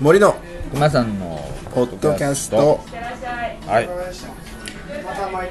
[0.00, 0.36] 森の
[0.70, 1.40] 熊さんの
[1.74, 2.78] ポッドキャスト。
[3.66, 3.88] はい。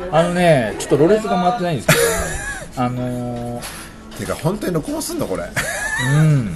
[0.10, 2.00] あのねちょっとロレスが回ってないんですけど。
[2.86, 6.56] あのー、てか本当に録音すんのこれ、うん。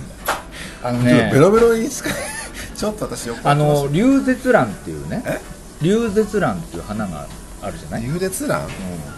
[0.84, 1.32] あのね。
[1.34, 2.14] ベロベロに使い
[2.78, 5.22] ちょっと私よあの龍舌蘭っていうね。
[5.26, 5.42] え？
[5.82, 7.28] 龍舌蘭っていう花が
[7.62, 8.04] あるじゃない？
[8.04, 8.62] 流舌蘭？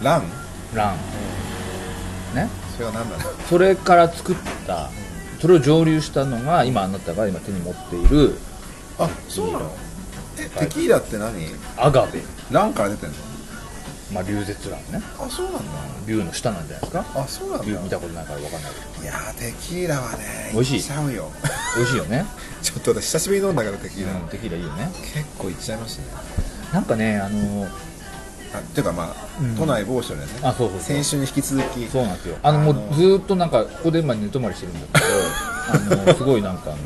[0.02, 0.24] 蘭？
[0.74, 0.96] 蘭。
[2.34, 2.50] ね。
[2.76, 4.36] それは何だろうそれから作っ
[4.66, 4.90] た
[5.42, 8.36] それを蒸留したのが今あなたが今手に持っている
[9.00, 9.72] あそうなの？
[10.38, 11.34] えテキーラって何？
[11.78, 12.22] アガベ。
[12.52, 13.16] 蘭から出てんの？
[14.14, 15.02] まあ龍舌蘭ね。
[15.20, 15.62] あそうなんだ。
[16.06, 17.06] 龍の下なんじゃないですか？
[17.16, 17.66] あそうなんだ。
[17.66, 19.04] 龍見たことないから分かんないけど。
[19.04, 20.80] いやーテキーラはね美味しい？
[20.80, 21.32] っちゃうよ。
[21.76, 22.26] 美味しいよね。
[22.62, 24.92] ちょっと私久しぶりに飲んだからテキーラ、うんテキーラいいよね。
[25.14, 26.08] 結構いっちゃいましたね。
[26.74, 27.70] なんかねあのあ
[28.60, 29.56] っていうかまあ、うん。
[29.56, 32.38] 都内某所でねあそうそう先週に引き続きそうなんですよ。
[32.44, 36.78] あのもうずーっとなんかここで今寝泊まりしてるんだけど あのすごいなんかあの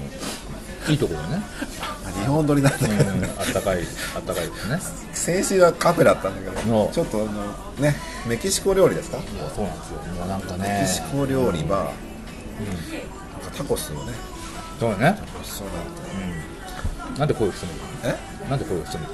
[0.91, 1.41] いいところね、
[1.81, 2.77] あ日本撮りなんだ。
[2.77, 3.79] けどうん、ね、あったかい
[4.15, 4.79] あったかいですね。
[5.13, 7.27] 先週はカフェだったんだけのどちょっとあの
[7.79, 7.95] ね
[8.27, 9.17] メキシコ料理ですか？
[9.55, 9.97] そうなんですよ。
[10.19, 14.13] もうなんかメねキシコ料理は、なんかタコスをね。
[14.79, 15.67] そうだね、そう
[17.11, 17.65] うん、なんで声を潜
[18.03, 18.43] めだえ？
[18.43, 19.13] るなんで声を潜める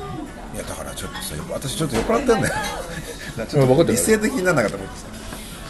[0.53, 2.53] いやだからちょっとさよ私ちょっと酔っ払ってんだよ。
[3.35, 3.91] ちょっと分かってる。
[3.93, 5.05] 理性的にならなかったと思ってさ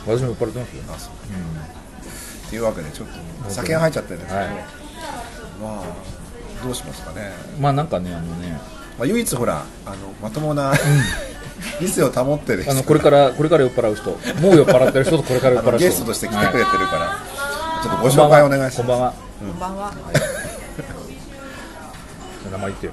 [0.08, 0.84] 私も酔っ払ってますよ。
[0.96, 1.12] あそう。
[2.48, 3.08] っていうわけでちょっ
[3.48, 4.50] と酒が入っちゃってるんですけど、はい。
[4.50, 8.60] まあどうしますかね、まあなんかねあのね
[9.00, 10.74] まあ、唯一ほらあのまともな、
[11.82, 12.72] 理性を保ってる人。
[12.72, 14.12] あのこれからこれから酔っ払う人。
[14.42, 15.86] もう酔っ払ってる人とこれから酔っあ払う人。
[15.86, 17.18] のゲストとして来てくれてるから、
[17.82, 18.78] ちょっとご紹介お願いします。
[18.78, 19.14] こんばんは。
[19.40, 19.94] こんばんは。
[22.52, 22.92] 名前言ってよ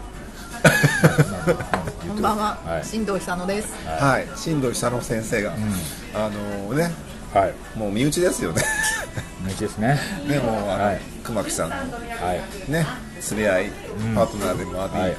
[0.62, 2.58] こんばんは。
[2.64, 2.84] はい。
[2.84, 3.72] 新藤久野です。
[3.86, 4.26] はい。
[4.36, 5.54] 新藤久野先生が、
[6.14, 6.90] あのね。
[7.32, 7.78] はい。
[7.78, 8.62] もう身内ですよね。
[9.46, 9.98] 道ですね。
[10.28, 11.00] でもあの、はい。
[11.22, 11.68] 熊木さん。
[11.70, 11.82] のは
[12.34, 12.70] い。
[12.70, 12.86] ね。
[13.30, 13.70] 連れ合い
[14.14, 15.16] パートナーでもあり、はい。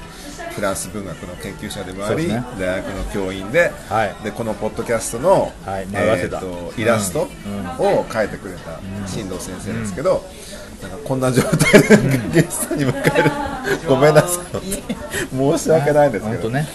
[0.56, 4.16] フランス文学の研究者でもあり、大学の教員で,、はい。
[4.24, 5.88] でこのポッドキャストの、はい。
[5.94, 7.30] えーとイラスト
[7.80, 7.86] うん。
[7.86, 10.26] を描いてくれた新藤先生ですけど、
[10.82, 11.90] なんかこんな状態で
[12.34, 13.32] ゲストに迎える、
[13.88, 14.62] ごめんなさい。
[15.36, 16.68] 申し訳ないですけど、本当ね。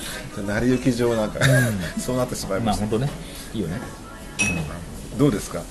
[0.47, 1.31] 成り行き上なん。
[1.31, 1.41] か、
[1.99, 3.11] そうなってしまいました、まあ本当ね。
[3.55, 3.81] いいよね。
[5.17, 5.63] どうですか？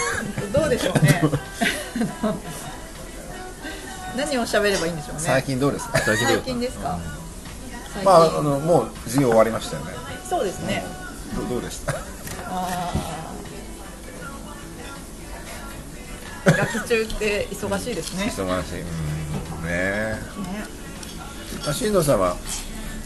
[0.54, 1.20] どうでしょうね。
[4.16, 5.20] 何を喋ればいいんでしょうね。
[5.20, 5.98] 最近どうですか？
[5.98, 6.98] 最近ですか？
[8.04, 9.92] まああのもう授業終わりましたよね。
[10.28, 10.82] そうですね。
[11.36, 11.92] どどうでした？
[12.48, 12.68] あ
[16.44, 18.24] 学期中って忙しいですね。
[18.24, 20.18] 忙しい、うん、ね。
[21.64, 22.36] まあ、新藤さんは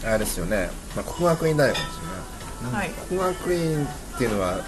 [0.05, 1.85] あれですよね、まあ、国学院大学です
[2.63, 2.89] よねはい。
[3.07, 4.61] 国学院っていうのは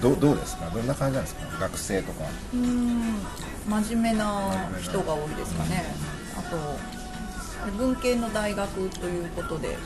[0.00, 0.70] どどうですか？
[0.70, 1.58] どんな感じなんですか？
[1.60, 3.16] 学生とかうーん。
[3.68, 5.84] 真面目な人が多いですかね。
[6.38, 6.56] あと
[7.76, 9.76] 文系の大学ということで、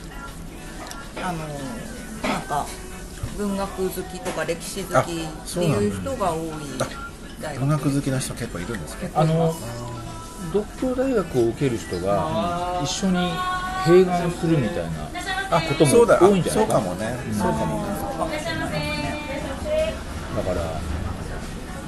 [1.21, 1.39] あの
[2.29, 2.65] なんか
[3.37, 6.51] 文学好きとか歴史好きあっていう人が多い
[7.45, 9.21] 大文学学好きな人結構いるんですか？
[9.21, 9.55] あの
[10.53, 13.19] 独協大学を受ける人が一緒に
[13.85, 16.19] 併願するみたいなこともそうだ。
[16.21, 16.81] 多いんじゃなそいうかな。
[16.81, 17.89] かもね、そうかもね。
[20.37, 20.81] だから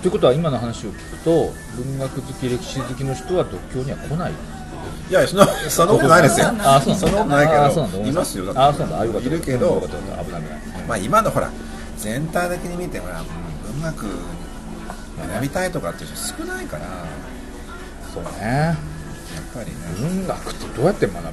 [0.02, 4.32] ということは今の話を聞くと文学好き歴史好きの人は独協には来ない。
[5.08, 6.48] いやそんなそんなことないですよ。
[6.60, 7.08] あそうなんだ。
[7.08, 7.52] そんなことないけ
[7.98, 8.12] どい。
[8.12, 9.00] ますよあそうなんだ。
[9.00, 9.26] あよかった。
[9.26, 10.42] いるけど危ない危ない。
[10.86, 11.50] まあ今のほら
[11.96, 13.22] 全体的に見てほら
[13.72, 14.06] 文学
[15.18, 16.84] 学びたいとかっていう人少ないから。
[16.84, 16.90] や
[18.12, 18.76] そうね。
[18.76, 19.76] っぱりね。
[19.98, 21.32] 文学ってどうやって学ぶの？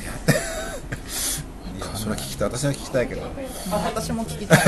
[0.00, 0.32] うやって？
[1.78, 2.48] いやそれは聞きたい。
[2.48, 3.22] 私は聞きたいけど。
[3.70, 4.58] あ私も聞きたい。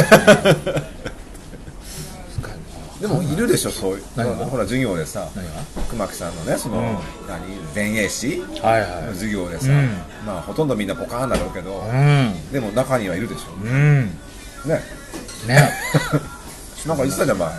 [3.01, 4.03] でもいるでしょそういう。
[4.15, 5.29] ほら授業でさ
[5.89, 6.85] 熊木さんのねその、うん。
[7.29, 7.41] 何？
[7.75, 9.89] 前衛史はいはの授業でさ、うん。
[10.27, 11.83] まあほとんどみんなポカーンだろうけど、
[12.51, 13.53] いでも中にはいるでしょ。
[13.63, 14.07] うんうん。
[14.67, 14.83] ね。
[15.47, 15.71] ね
[16.87, 17.51] なんか言ってたじゃん前。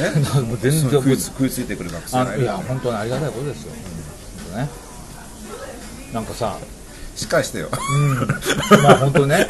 [0.00, 1.16] 何がもう全然食い。
[1.16, 2.40] つ食いついてくる学生がい。
[2.40, 3.72] るあいや本当にありがたいことですよ。
[3.72, 4.68] 本当ね。
[6.12, 6.58] なんかさ。
[7.14, 7.68] しっかりしてよ。
[7.70, 8.82] うん。
[8.82, 9.46] まあ本当ね。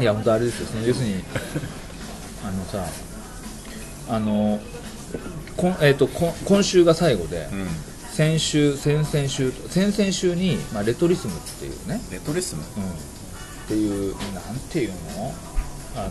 [0.00, 0.66] いや本当あれですよ。
[0.66, 1.22] その要するに
[2.44, 2.84] あのさ
[4.08, 4.60] あの
[5.56, 7.66] こん、えー、とこん今週が最後で、うん。
[8.12, 12.62] 先週先々週先々週に、まあ、レトリスムっていうね、レトリスム？
[12.76, 12.94] うん、っ
[13.68, 15.34] ていうなんていうの？
[15.96, 16.08] あ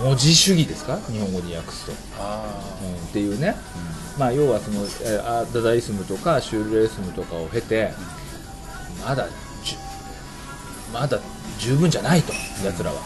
[0.00, 0.98] の文字主義ですか？
[1.10, 2.44] 日本語に訳すと、あ
[2.82, 3.56] うん、っていうね、
[4.16, 4.86] まあ、要はその
[5.52, 7.90] ダダイスムとかシュールレイスムとかを経て、
[9.04, 9.26] まだ
[10.92, 11.18] まだ
[11.58, 12.32] 十分じゃないと
[12.64, 13.00] やつらは、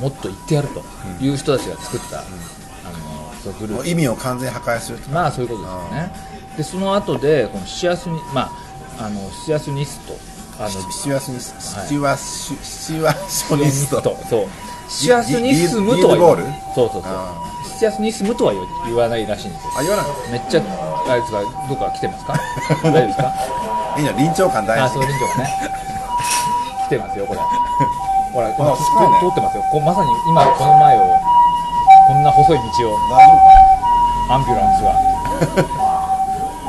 [0.00, 0.84] もっと言ってやると。
[1.20, 3.88] いう人たちが作った、あのそうグループ。
[3.88, 6.12] 意味を完全に破壊するとまあそういうことですよね。
[6.56, 8.42] でその後でこのシアスニま
[8.98, 10.14] ああのシアスニスト
[10.58, 14.16] あのシチュアスニスシチュアシシチュアショニスト。
[14.28, 14.46] そう。
[14.88, 17.12] シアスニスムとは言わないリードそうそうそう。
[17.12, 17.34] あ
[17.78, 19.70] シアスニスムとは言言わないらしいんですよ。
[19.78, 20.06] あ言わない。
[20.30, 20.60] めっちゃ
[21.08, 22.34] あいつがどこか来てますか？
[22.84, 23.32] 大丈夫ですか？
[23.98, 25.50] いいの臨場感大あ、事そう、臨場がね。
[26.86, 27.40] 来てますよ、これ。
[28.32, 29.18] ほら、あ今すごいね。
[29.20, 29.62] 通ってますよ。
[29.72, 31.18] こうまさに今、この前を、
[32.08, 32.62] こんな細い道
[32.92, 33.26] を、大
[34.28, 34.92] 丈アンビュランスが。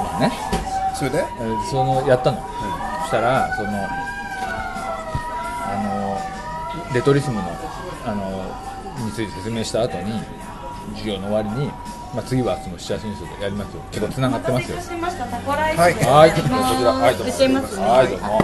[0.03, 1.25] まあね、夫かそれで？
[1.39, 2.37] えーその、やったの。
[2.37, 2.43] そ
[3.13, 3.69] したら、その、
[5.69, 6.17] あの、
[6.95, 7.43] レトリスムの、
[8.05, 10.19] あの、について説明した後に、
[10.93, 13.83] 授業の終わりに、まあ、次はそのシチュアスニでやりますよ。
[13.91, 14.77] 結構繋がってますよ。
[14.77, 14.83] は
[15.89, 17.27] いはい、こちら、はい、どうも。
[17.27, 18.41] いらっしゃいますねはい、どうも。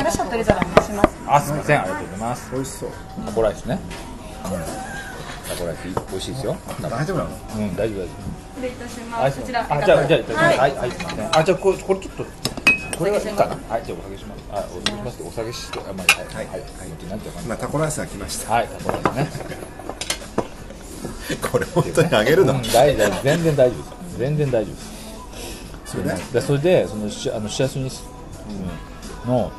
[1.27, 2.51] あ、すみません、ありがとうございます。
[2.53, 2.89] 美味しそう
[3.25, 3.79] タコライスね。
[4.43, 4.49] タ
[5.55, 6.55] コライス美味しいですよ。
[6.81, 7.29] 大丈夫なの？
[7.57, 8.09] うん、大丈夫大丈
[8.53, 9.05] 失礼いたし夫。
[9.09, 10.57] ますこちらあ、じゃあ、じゃあ、いただきます。
[10.57, 11.39] ははいい、はい、すみません。
[11.39, 12.48] あ、じゃあ、これ、これちょっと。
[12.99, 13.55] これはいいかな。
[13.69, 14.43] はい、じゃあ、お下げします。
[14.51, 15.23] あ、お下げします。
[15.23, 18.55] お下げして、あ、まあ、はい、はい、はい、はい、なんていうか今タコライスが来ましたな。
[18.55, 19.57] はい、タコライスね。
[21.49, 22.53] これ本当にあげるの？
[22.53, 24.17] うん、大丈夫、全然大丈夫です。
[24.17, 24.89] 全然大丈夫です。
[25.85, 26.09] それで？
[26.33, 28.03] で、それで、その、シあの、シアスニス。
[29.25, 29.51] の。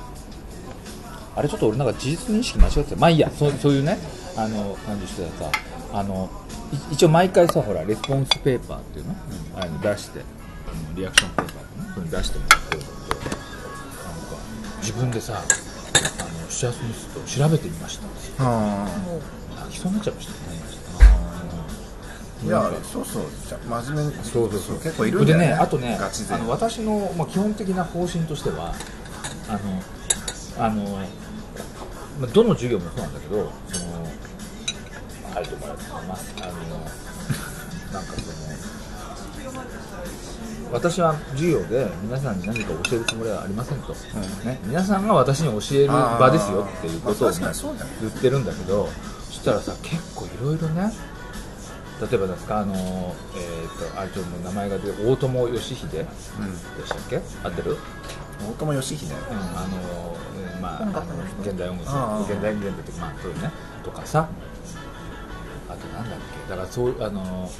[1.34, 2.96] あれ、ちょっと、俺、なんか、事実認識間違ってた。
[2.96, 3.98] まあ、いいや、そう、そういうね。
[4.36, 5.52] あの、感じしてたさ。
[5.94, 6.28] あの。
[6.72, 9.14] い一応、毎回さ、ほら、レスポンスペーパーっていうの？
[9.56, 10.18] あの、出して。
[10.18, 10.24] うん
[10.94, 11.54] リアクションペーパーっ
[11.94, 12.99] てね、それ出してもらって。
[14.80, 15.34] 自分でさ。
[15.34, 18.06] あの、シアスニスト調べてみました。
[18.38, 18.86] あ
[19.60, 20.60] 泣きそうになっちゃいましたね。
[22.42, 23.24] いやそうそう
[23.68, 28.74] 真面目にそうそうそう結構いるんだよねでねあとねあの私の、まあ、基本的な方針としては
[29.46, 30.82] あのあの、
[32.18, 34.06] まあ、どの授業もそうなんだけどその
[35.36, 36.52] ありがとうございますあの
[37.92, 38.14] なんか
[40.72, 43.92] 私は授業で皆さんに何か教えるつもりはありませんと、
[44.44, 47.52] ね、皆さんが私に教える場ですよっていうことを、あーねまあ
[48.00, 48.88] 言ってるんだけど
[49.26, 50.92] そしたらさ結構いろいろね
[52.00, 56.06] 例えばですかあの、えー、とあれちょっと名前が出て大友義秀でし
[56.88, 57.76] たっけ、合ってる、
[58.48, 59.06] 大友義秀。
[59.06, 61.50] うん、あの、えーまあ、音楽の人。
[61.50, 63.50] 現代音楽ああ現代音楽ってまあそうね
[63.84, 64.28] とかさ。
[65.68, 66.50] あとなんだっけ？
[66.50, 67.50] だからそうあの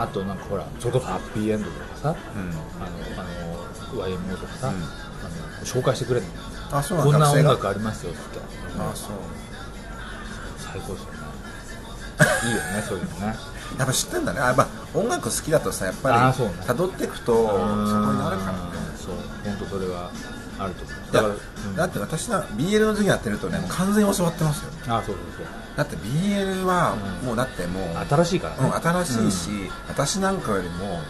[0.00, 2.50] あとなんかほらちょうどハッピーエンドとかさ、うん。
[2.82, 3.24] あのあ
[3.94, 4.74] の YMO とかさ、うん。
[4.74, 4.86] あの
[5.64, 6.78] 紹介してくれるの。
[6.78, 8.20] あそうなんこんな音楽ありますよって
[8.78, 9.10] あそう。
[10.56, 11.20] 最高ですよね。
[12.44, 13.36] いいよねそういうのね。
[13.78, 14.40] やっぱ知ってんだね。
[14.40, 16.54] あ、まあ、音楽好きだとさやっぱりあそうね。
[16.66, 18.58] 辿っていくとそこになるからね。
[18.98, 19.14] そう。
[19.44, 20.10] 本当それは
[20.58, 21.12] あると思う。
[21.12, 21.36] だから、う
[21.68, 21.76] ん。
[21.76, 24.70] だって私は BL の授業やってるとね完全に教わってますよ。
[24.88, 27.26] あそうそうだって BL はうん。
[27.28, 28.74] もうだってもう、新しいからね、うん、
[29.04, 29.50] 新しいし、
[29.88, 31.00] 私なんかよりも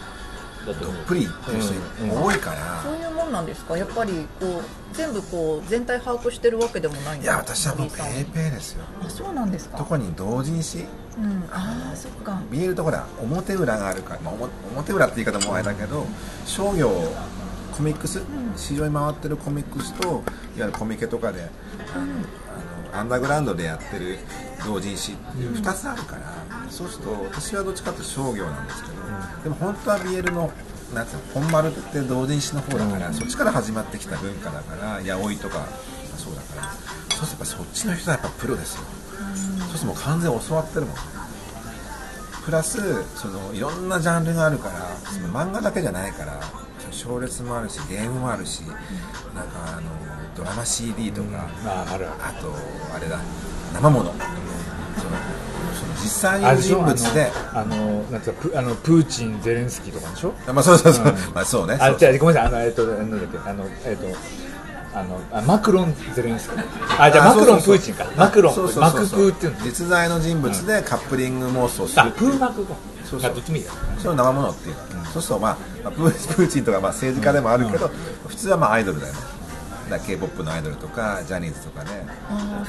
[0.65, 0.75] どっ
[1.07, 1.73] ぷりっていう人
[2.03, 2.23] うん。
[2.23, 3.77] 多いから、そういうもんなんですか？
[3.77, 8.83] やっぱりこう全部こう全体把握してるわけでもないんいですかや私はもうペーペーですよ。
[9.03, 9.77] あそうなんですか。
[9.77, 10.85] 特に同人誌。
[11.17, 11.43] うん。
[11.51, 12.39] ああそっか。
[12.51, 16.05] BL とほら表裏があるから、まあ、表表裏って言い方もあれだけど
[16.45, 16.89] 商業
[17.75, 18.21] コミックス、
[18.57, 20.21] 市場に回ってるコミックスといわ
[20.57, 21.49] ゆるコミケとかで
[21.95, 21.99] あ
[22.93, 24.19] のアンダーグラウンドでやってる
[24.65, 26.21] 同人誌っていう2つあるから、
[26.69, 28.95] そうすると私はどっちかというと商業なんですけど、
[29.43, 30.51] でも本当は BL の
[30.93, 35.65] なんていうの本丸って同人誌の方だから、そっちから始まってきた文化だから八百とか
[36.17, 36.71] そうだから
[37.15, 38.81] そうするとそっちの人はやっぱプロですよ、
[39.59, 40.95] そうするともう完全に教わってるもん。
[42.43, 46.39] プラスそのいろんなジャンルがあるからその漫画だけじゃないから
[46.89, 49.91] 小列もあるしゲームもあるしなんかあの
[50.35, 52.37] ドラマ CD とか、ああるある。
[52.37, 52.51] あと
[52.95, 53.19] あれだ
[53.73, 54.11] 生もの
[56.01, 60.33] 実際に人物であのなんつうかプあのプーチンゼレンスキーとかでしょ？
[60.47, 61.13] あまあそうそうそう、うん。
[61.33, 61.77] まあそうね。
[61.79, 62.53] あじゃあごめんなさい。
[62.53, 64.17] あのえっとなんだっけあのえっと
[64.93, 75.51] あのあマクロンゼレンスキーあじゃあマクロンプーチンかマクロンマクプーっていうの実在の人物でカップリング妄想するあプーマクかそうそうあどっちもいいやそれを生ものっていうの、そうすると、ま
[75.85, 77.89] あ、プーチンとかまあ政治家でもあるけど、
[78.27, 79.19] 普通はまあアイドルだよね
[79.91, 82.07] だ k p o p のアイドルとかジャニーズとかね。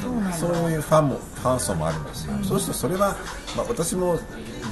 [0.00, 0.36] そうなんだ。
[0.36, 3.16] そういうファンもファン層もあるんですよ、そうするとそれは、
[3.56, 4.22] まあ、私もジ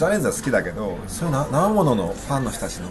[0.05, 2.89] ャニーズは好きだけどそういうな生もののファンの人たちの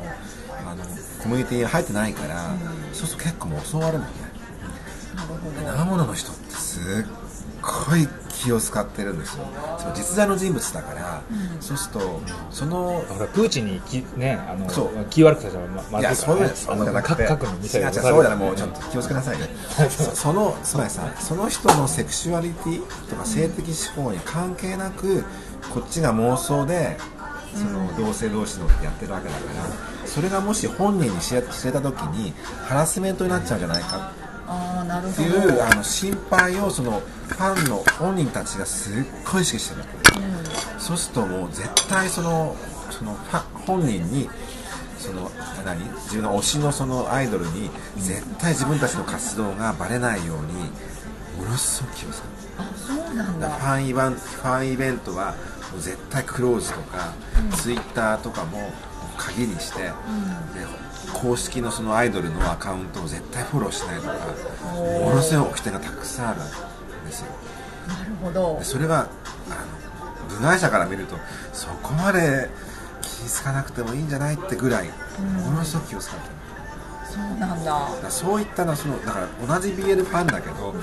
[0.68, 0.84] あの
[1.22, 2.56] コミュニティに入ってないから、
[2.94, 4.20] そうすると結構もう教わるんだよね
[5.66, 7.28] 生ものの人ってすっ
[7.62, 9.46] ごい気を使ってるんですよ。
[9.78, 11.22] その実在の人物だから、
[11.60, 14.89] そうするとそのほらプーチンにきねあのそう。
[15.10, 16.16] 気悪くさせたらままずいからね。
[16.16, 19.50] そういうそうじゃなくて核のミサそうじゃないもうちょっと気をつけなさいね。
[19.89, 25.24] そそのつまりさその人のセクシュアリティとか性的思考に関係なく
[25.74, 26.98] こっちが妄想で
[27.56, 29.39] その同性同士のやってるわけだか
[30.04, 32.34] らそれがもし本人に知れ知れた時に
[32.68, 34.12] ハラスメントになっちゃうんじゃないか
[34.50, 38.94] ああなるっていほどうあの心配をそのファンの本人たちがすっ
[39.32, 42.56] ごい意識してるわけそうするともう絶対その
[42.89, 44.27] そのファ本人に
[44.98, 45.29] その
[45.63, 45.79] 何？
[46.06, 50.53] 自分の推しのそのアイドルに絶対自分たちの活動がバレないように
[51.38, 52.34] ものすごく気をつける。
[52.58, 53.50] あそうなんだ。
[53.50, 55.36] ファンイベントファンイベントは
[55.72, 57.13] もう絶対クローズとか、
[57.56, 58.72] ツイッターとかも
[59.18, 59.91] 鍵にして、で
[61.13, 64.13] 公式のそのアイドルのアカウントを絶対フォローしないとか
[64.74, 67.28] ものすごい掟がたくさんあるんですよ。
[67.88, 68.60] なるほど。
[68.60, 69.10] でそれは
[69.50, 71.16] あの部外者から見ると
[71.54, 72.50] そこまで
[73.01, 74.89] 気づかなくてもいいんじゃないってぐらい、
[75.44, 76.34] ものすごく気を使ってる
[77.10, 77.89] そうなんだ。
[78.04, 80.74] だそういったのはそのだから同じ BL ファンだけど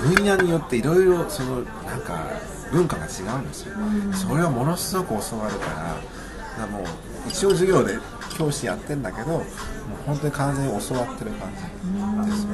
[0.00, 2.26] 分野によっていろいろそのなんか
[2.72, 3.74] 文化が違うんですよ、
[4.14, 6.00] それをものすごく教わるからだか
[6.58, 6.84] らもう
[7.28, 7.98] 一応授業で
[8.40, 9.42] 教師やってんだけどもう
[10.06, 12.50] 本当に完全に教わってる感じですよ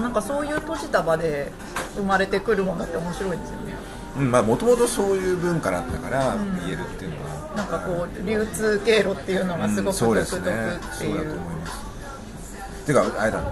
[0.00, 1.50] なんかそういう閉じた場で
[1.96, 3.74] 生まれてくるものって面白いですよね。
[4.18, 10.80] うんまあもともとそういう文化だったから言えるっていうのは、なんかこう流通経路っていうのがすごく独特っていう。
[10.92, 12.86] そうだと思います。
[12.86, 13.42] てかあれだ。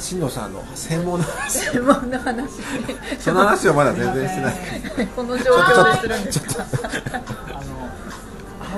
[0.00, 1.58] 新藤さんの専門の話。
[1.58, 2.50] 専門の話。
[3.18, 5.06] その話をまだ全然してない。
[5.14, 6.64] この状況でするんですか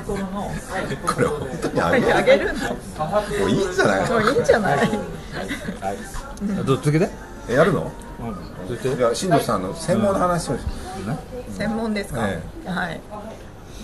[1.07, 4.11] これ本当にあげあげるのもういいんじゃない？
[4.11, 4.78] もういいんじゃない？
[4.78, 4.88] はい。
[6.64, 7.09] どう続けて？
[7.49, 7.90] えやるの？
[8.21, 8.99] うん。
[8.99, 10.61] いや新藤さんの専門の話をし
[11.57, 13.00] 専門ですか、えはい。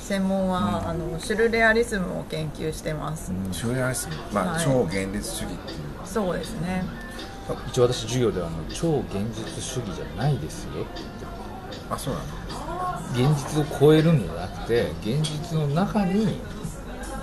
[0.03, 4.15] 専門は、あのシュルレアリスムを研究してます、シューレアリスム。
[4.33, 4.65] まあ、はい。
[4.65, 5.79] 超現実主義っていう。
[6.05, 6.85] そうですね。
[7.69, 10.71] 一応私授業ではあの超現実主義じゃないですよ
[11.91, 12.27] あそうなの。
[13.13, 16.41] 現実を超えるんじゃなくて現実の中に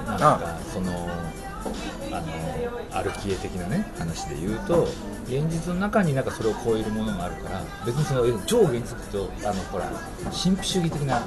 [0.05, 1.10] なんかその
[2.12, 4.88] あのアルキエ的なね話で言うと
[5.27, 9.89] 現実の中になんかそれを超えるものがあるから別にその超現実とあのほら
[10.43, 11.24] 神秘主義的な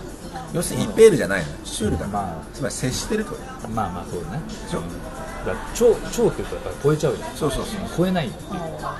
[0.52, 1.46] 要するにイペールじゃないの。
[1.64, 2.44] シュールだから、まあ。
[2.52, 3.32] つまり接してると
[3.68, 4.40] まあまあそうね。
[4.64, 7.36] でしょだから超超って言うとやっぱり超えちゃうじゃん。
[7.36, 7.80] そうそうそう。
[7.96, 8.50] 超えないっていう。
[8.50, 8.98] アバ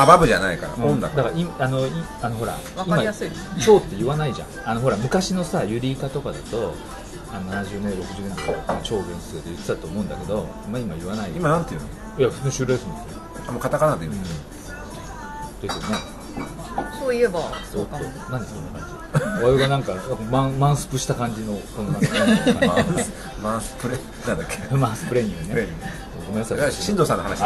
[0.00, 0.84] アバブじゃないから、うん。
[0.84, 1.22] オンだから。
[1.24, 1.90] だからいあのい
[2.22, 3.30] あのほらわかりやすい。
[3.30, 4.48] です今超って言わないじゃん。
[4.64, 6.74] あのほら昔のさユリイカとかだと
[7.32, 11.86] あの70年60年代とか超現実で言ってたと思うんだけど、まあ、今言わない今なんていうの？
[12.18, 13.06] いや普通にシュールレースも
[13.48, 16.14] あもうカタカナで言うの、ですよね。
[17.00, 18.04] そういえばそそううかも。
[18.30, 19.44] 何そんな感じ？
[19.44, 19.94] 我々がなんか
[20.30, 22.08] マンマンスプした感じのこのなんか
[22.66, 23.12] マウス
[23.42, 24.74] マウスプレなんだっけ？
[24.76, 25.48] マンスプレーニングね。
[25.50, 26.72] プレーニングごめんなさい。
[26.72, 27.38] 新藤さんの話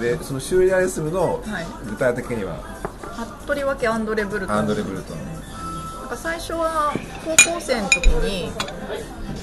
[0.00, 1.66] でそのシューレアリスムのはい。
[1.86, 2.56] 具体的には、
[3.44, 4.52] 服部分けアンドレ・ブルト。
[4.52, 8.50] ンアンドレ・ブルトンなんか最初は高校生の時に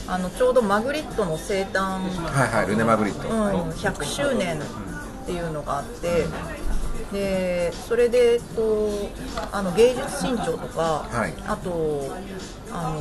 [0.08, 6.26] あのちょうどマグリットの生誕、はいはいルネ・マグリット、うん、100周年っていうのがあって
[7.12, 8.90] でそれで、えっと、
[9.52, 11.34] あの芸術新潮とか、はい。
[11.46, 12.16] あと
[12.72, 13.00] あの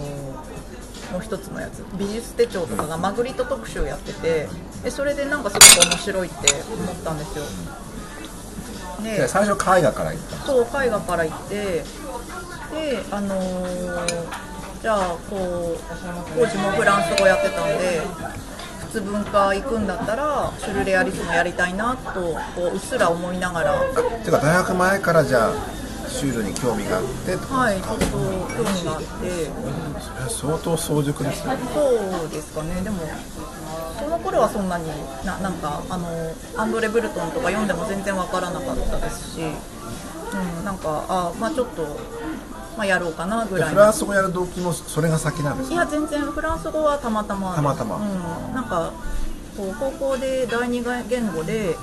[1.12, 4.48] もう一つのやつ美術手帳とかがマグリット特集やってて
[4.84, 6.36] でそれでなんかすごく面白いって
[6.72, 7.44] 思ったんですよ。
[9.02, 11.84] でで最初絵画から行ったのそう絵画から行ってで
[13.10, 14.26] あのー
[14.82, 15.78] じゃあこう
[16.38, 18.02] 当時もフランス語やってたんで
[18.80, 22.20] 普通文化行くんだったらシュルレアリスムやりたいなと
[22.54, 23.80] こううっすら思いながら。
[24.22, 25.54] てか大学前からじゃあ
[26.06, 29.06] シュールに興味があってはいちょっと興味があって。
[30.04, 31.56] それは相当早熟ですね。
[31.72, 32.82] そうですかね。
[32.82, 32.98] でも
[34.04, 34.86] その頃はそんなに
[35.24, 36.08] ななんかあの
[36.56, 41.82] アンドレ・ブルトンとか読んでも全然わからなかったですし、うん、なんかあまあちょっと、
[42.76, 43.74] まあ、やろうかなぐらいの。
[43.74, 45.74] フランス語やる動機もそれが先なんですか？
[45.74, 46.20] いや全然。
[46.20, 47.54] フランス語はたまたま。
[47.54, 47.96] たまたま。
[47.96, 48.00] う
[48.50, 48.92] ん、なんか
[49.56, 51.76] こう高校で第二言語で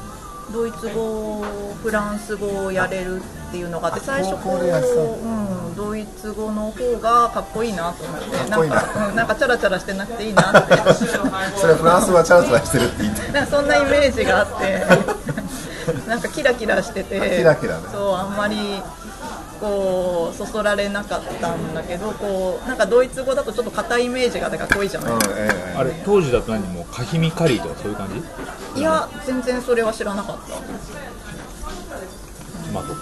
[0.51, 1.43] ドイツ語
[1.81, 8.57] フランス語をやれるっていうのがあってあ最初こう、うん、ドイツ語の方がかっこいいなと思ってな。
[8.57, 10.75] なんか、うん、なんかチャラチャラしてなくていいなって。
[10.93, 13.31] それはフランス語はチャラチャラしてるって言って。
[13.31, 14.85] なんかそんなイメージがあって。
[16.07, 17.37] なんかキラキラしてて。
[17.37, 17.83] キラキラね。
[17.91, 18.81] そうあんまり
[19.61, 25.13] こうそそられなかったんだけどこうなんかドイツ語だとちょっと硬いイメージがかっこいいじゃない？
[25.13, 25.77] うんですか、ええ。
[25.77, 26.67] あれ当時だと何？
[26.73, 28.09] もうカヒミカリーとかそういう感
[28.75, 28.79] じ？
[28.79, 30.55] いや全然それは知らなかった。
[32.73, 33.01] まあとか。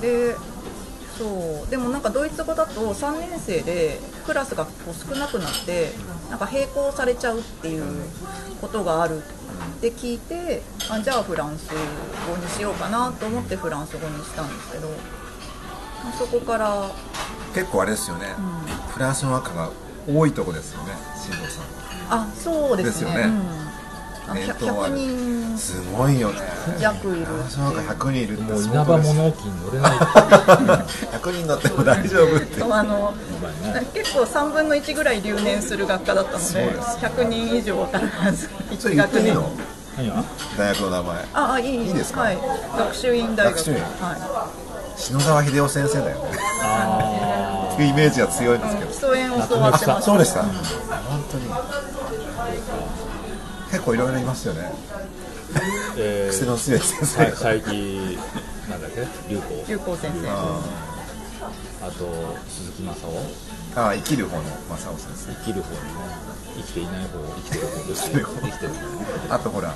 [0.00, 0.36] で
[1.18, 1.70] そう。
[1.70, 5.90] でもなんかドイツ語だと3年生でクラスがこう少なくなって
[6.30, 7.84] なんか並行されちゃうっていう
[8.60, 9.22] ことがある
[9.66, 14.94] って聞いてあじゃあフランス語にしようかなと思ってフランス語にしたんですけどま
[16.10, 16.90] あそこから
[17.54, 18.26] 結構あれですよね、
[18.90, 19.70] フランスの赤が
[20.06, 21.64] 多いとこですよね新藤さん。
[21.64, 21.68] は
[22.10, 22.90] あそうですね。
[22.90, 23.22] ですよね。
[23.22, 23.30] うん。
[23.30, 23.67] あ
[24.36, 25.58] えーと100人。
[25.58, 26.40] すごいよね。
[26.80, 32.60] 弱いるフランスの赤100人いるってもう稲葉物置に乗れない100人乗っても大丈夫って。
[32.60, 33.14] そうあの
[33.94, 38.48] 結構3分の1ぐらい留年する学科だったのでそうです100人以上必ず。
[38.78, 39.50] それ言っていいの
[39.96, 40.24] 何が？
[40.56, 41.24] 大学の名前。
[41.34, 41.94] ああいいいい。
[41.94, 42.20] ですか？
[42.20, 42.38] はい、
[42.76, 43.56] 学習院大学。
[43.56, 43.78] 学習院。
[43.78, 44.50] は
[44.96, 46.30] 篠沢秀夫先生だよね。
[46.62, 50.02] あっていうイメージが強いんですけい、ど基礎演を教わってました。
[50.02, 50.52] そうでした、本
[51.30, 51.46] 当に
[53.70, 54.72] 結構いろいろいますよね。
[55.96, 57.72] ーえ癖の強い先生ー、さ佐伯
[58.70, 59.06] なんだっけ？
[59.32, 60.28] 龍子流行先生。
[60.28, 60.60] あ
[61.82, 61.90] あ。
[61.90, 63.80] と鈴木正夫。
[63.80, 65.44] あああ生きる方の正雄先生。
[65.44, 65.86] きる方にね
[66.56, 68.10] 生きていない方生きてる方です。
[68.10, 68.72] 生きてる
[69.30, 69.74] あとほら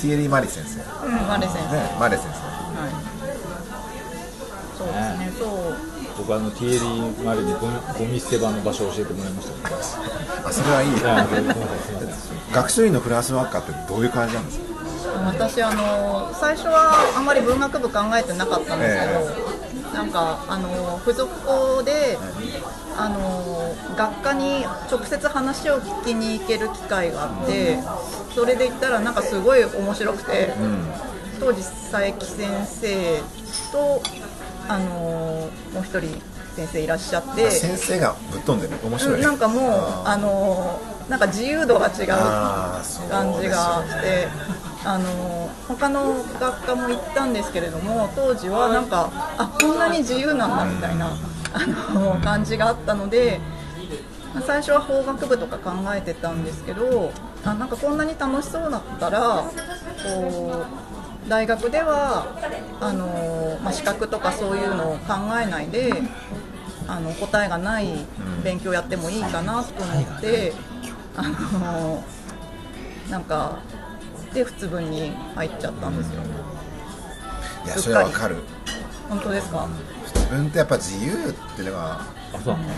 [0.00, 0.76] ティエリー・マリ先生。
[0.78, 2.90] ねうんマレ先生、マレ先はい。
[4.76, 5.32] そうですね。
[5.38, 9.68] そう僕あのティエリー・マリにゴミゴミ捨て場の場所を教えてもらいました。
[9.68, 12.54] けど生あそれはいい。
[12.54, 14.64] 学習院のフランス学科ってどういう感じなんですか？
[15.26, 19.06] 私あの最初はあんまり文学部考えてなかったんですけ
[19.88, 22.18] ど、なんかあの付属校で
[22.96, 27.78] あの学科に直接話を聞きに行ける機会があって
[28.34, 30.52] それで行ったらなんかすごい面白くて、
[31.40, 33.20] 当時佐伯先生
[33.72, 34.02] と
[34.68, 36.20] あのもう一人
[36.56, 37.50] 先生いらっしゃって。
[37.50, 38.74] 先生がぶっ飛んでる。
[38.84, 39.14] 面白い。
[39.16, 42.06] うんなんかもうあのなんか自由度が違う
[43.08, 44.28] 感じがして
[44.84, 51.16] あの他の学科も行ったんですけれども当時はなんかあこんなに自由なんだみたいな
[51.52, 53.40] あの感じがあったので
[54.44, 57.12] 最初は法学部とか考えてたんですけど
[57.44, 59.44] あなんかこんなに楽しそうだったら
[60.04, 60.95] こう
[61.28, 62.26] 大学では
[62.80, 65.92] あの、まあ、資格とかそういうのを考えないで
[66.88, 68.06] あの答えがない
[68.44, 70.52] 勉強やってもいいかなと思って、
[71.16, 71.22] あ
[71.58, 72.04] の
[73.10, 73.58] なんか
[74.32, 76.22] で普通分に入っちゃったんですよ、
[77.64, 78.36] いやそれはわかる。
[79.08, 79.66] 本当ですか、
[80.14, 81.16] 自分ってやっぱ自由っ
[81.56, 82.00] ていうのが
[82.34, 82.54] あそう。
[82.54, 82.68] なの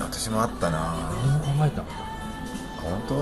[0.00, 1.10] 私もあったな。
[1.24, 1.82] 何も考えた。
[1.82, 1.88] の
[2.88, 3.14] 本当？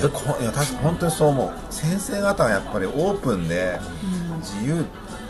[0.00, 1.52] いやこいや確か本当にそう思う。
[1.72, 3.78] 先生方はやっぱりオープンで
[4.40, 4.84] 自由っ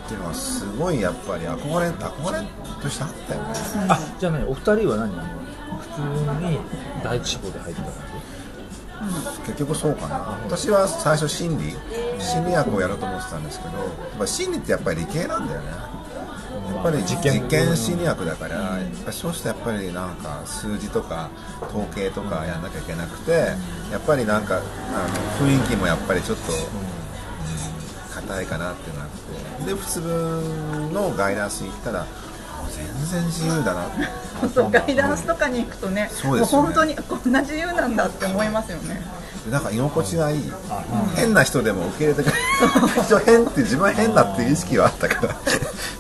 [0.09, 2.43] ていうのはすごいやっぱり憧れ憧れ
[2.83, 3.49] としてあったよね。
[3.89, 5.13] あじゃあねお二人は何？
[5.13, 5.23] あの
[5.79, 6.01] 普通
[6.47, 6.59] に
[7.03, 7.89] 第一志望で入ったの
[9.47, 10.39] 結局そうかな。
[10.45, 11.77] 私は最初心理。
[12.19, 15.67] 心理学をやろうと思ってたんですけどやっぱ心理ってやっぱり理系なんだよね。
[15.67, 15.75] や
[16.75, 21.31] っぱり実験心理学だから、やっぱりそうしてやっぱりなんか数字とか
[21.69, 23.55] 統計とかやんなきゃいけなくて、
[23.91, 26.53] やっぱりなんかあの雰囲気もやっぱりちょっと
[28.15, 29.15] 硬いかなってなって。
[29.67, 30.01] で普通
[30.93, 32.07] のガイダンスに行ったら
[32.77, 33.87] 全然自由だな。
[33.87, 36.69] ってそうガイダンスとかに行くとねそうですよね。
[36.69, 39.01] もう本当にこんな自由なんだって思いますよね。
[39.51, 40.53] なんか居心地がいい、
[41.17, 42.33] 変な人でも受け入れてくれ。
[42.33, 42.39] る
[43.05, 45.37] 一応変って自分は変だっていう意識はあったから。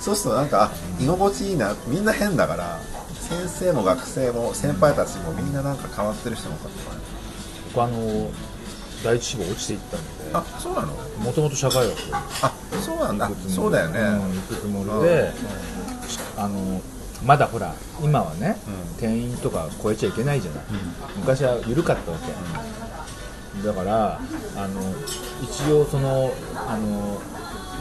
[0.00, 1.74] そうするとなんかあ居心地いいな。
[1.87, 2.80] みんな変だから
[3.20, 6.90] 先生も学生も先輩たちもみんななんか変わってる人も多かった。
[6.90, 6.96] か
[7.74, 8.30] 僕あの
[9.04, 10.08] 第一志望落ちていったので。
[10.08, 10.88] らあそうなの？
[11.18, 11.99] もともと社会学。
[12.42, 12.53] あ
[12.85, 13.31] そうなんだ。
[13.49, 15.33] そうだよね、うん、行くつもりで、
[16.37, 16.83] あの
[17.25, 18.57] まだほら今はね、
[18.99, 20.64] 定員とか超えちゃいけないじゃない、
[21.16, 24.20] 昔は緩かったわけ、だから
[24.57, 24.81] あの
[25.42, 26.33] 一応その
[26.68, 27.23] あの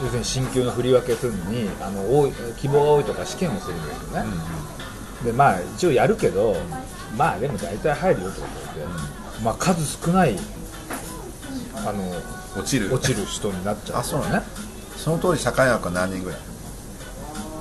[0.02, 4.30] 要するに進級の振り分けするのにあの多い希望が多いとか試験をするんですよね、
[5.24, 6.56] でまあ一応やるけど
[7.18, 8.86] まあでも大体入るよってことで、
[9.42, 10.36] まあ数少ない
[11.74, 12.14] あの
[12.56, 12.94] 落ちる。
[12.94, 14.00] 落ちる人になっちゃう。
[14.00, 14.42] あそうね。
[14.96, 16.38] その当時社会学は何人ぐらい？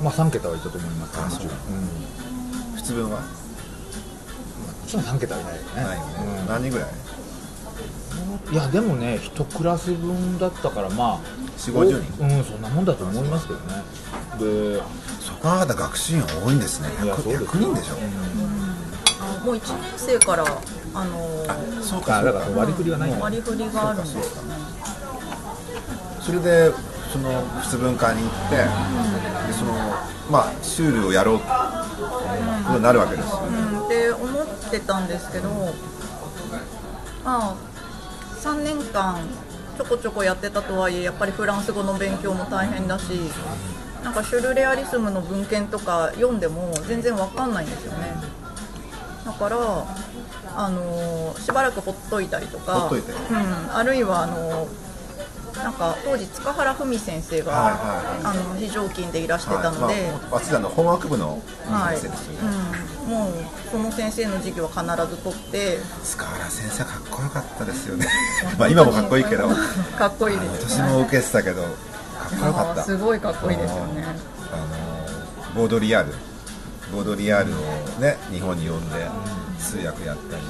[0.03, 1.19] まあ3桁はいたと思います。
[1.19, 1.45] あそう。
[1.45, 1.55] うん、も
[2.75, 3.21] 普通分は？
[4.87, 5.67] ちろん3桁はいないよね。
[5.75, 6.89] ないよね、何人ぐらい？
[6.89, 11.19] うんいやでもね1クラス分だったからまあ
[11.57, 12.23] 4 50人。
[12.23, 13.83] うんそんなもんだと思いますけどね。
[14.39, 14.81] で
[15.19, 16.89] そこはまだ学習院は多いんですね。
[17.03, 17.49] いや 100, そうですよ。
[17.49, 17.93] 100人でしょ、
[19.21, 20.45] あもう1年生から
[20.95, 21.17] あの
[21.81, 24.55] そうあだから割り振りがない割り振りがあるんですよね
[26.23, 26.71] それで
[27.11, 29.73] その普通文化に行って、でその
[30.31, 35.49] まあシュールをやろうとなるわけですよ、うん、って思ってたんですけど、
[37.23, 37.55] まあ、
[38.41, 39.19] 3年間
[39.77, 43.03] ちょこちょこやってたとはいえやっぱりフランス語の勉強も大変だし
[44.03, 48.13] なんかシュルレアリスムの文献とか読んでも全然わかんないんですよね。
[49.25, 49.57] だから、
[50.55, 54.67] あのしばらくほっといたりとかうん、あるいはあの
[55.55, 60.03] なんか当時塚原文先生が、はいはいあの非常勤でいらしてたので、はい。
[60.31, 62.57] まあ、早の法学部のはい先生ですよね、
[63.03, 63.33] うん、もう
[63.69, 65.77] その先生の授業は必ず取って。
[66.03, 68.07] 塚原先生かっこよかったですよね。
[68.57, 69.49] まあ今もかっこいいけど。
[69.97, 72.83] かっこいいです私も受けてたけどかっこよかった。
[72.83, 74.05] すごいかっこいいですよね。
[74.51, 76.13] あのボードリアル。
[76.91, 77.55] ボードリアルを
[77.99, 79.09] ね日本に呼んで
[79.59, 80.43] 通訳やったり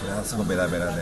[0.00, 1.00] フランス語ベラベラで、うん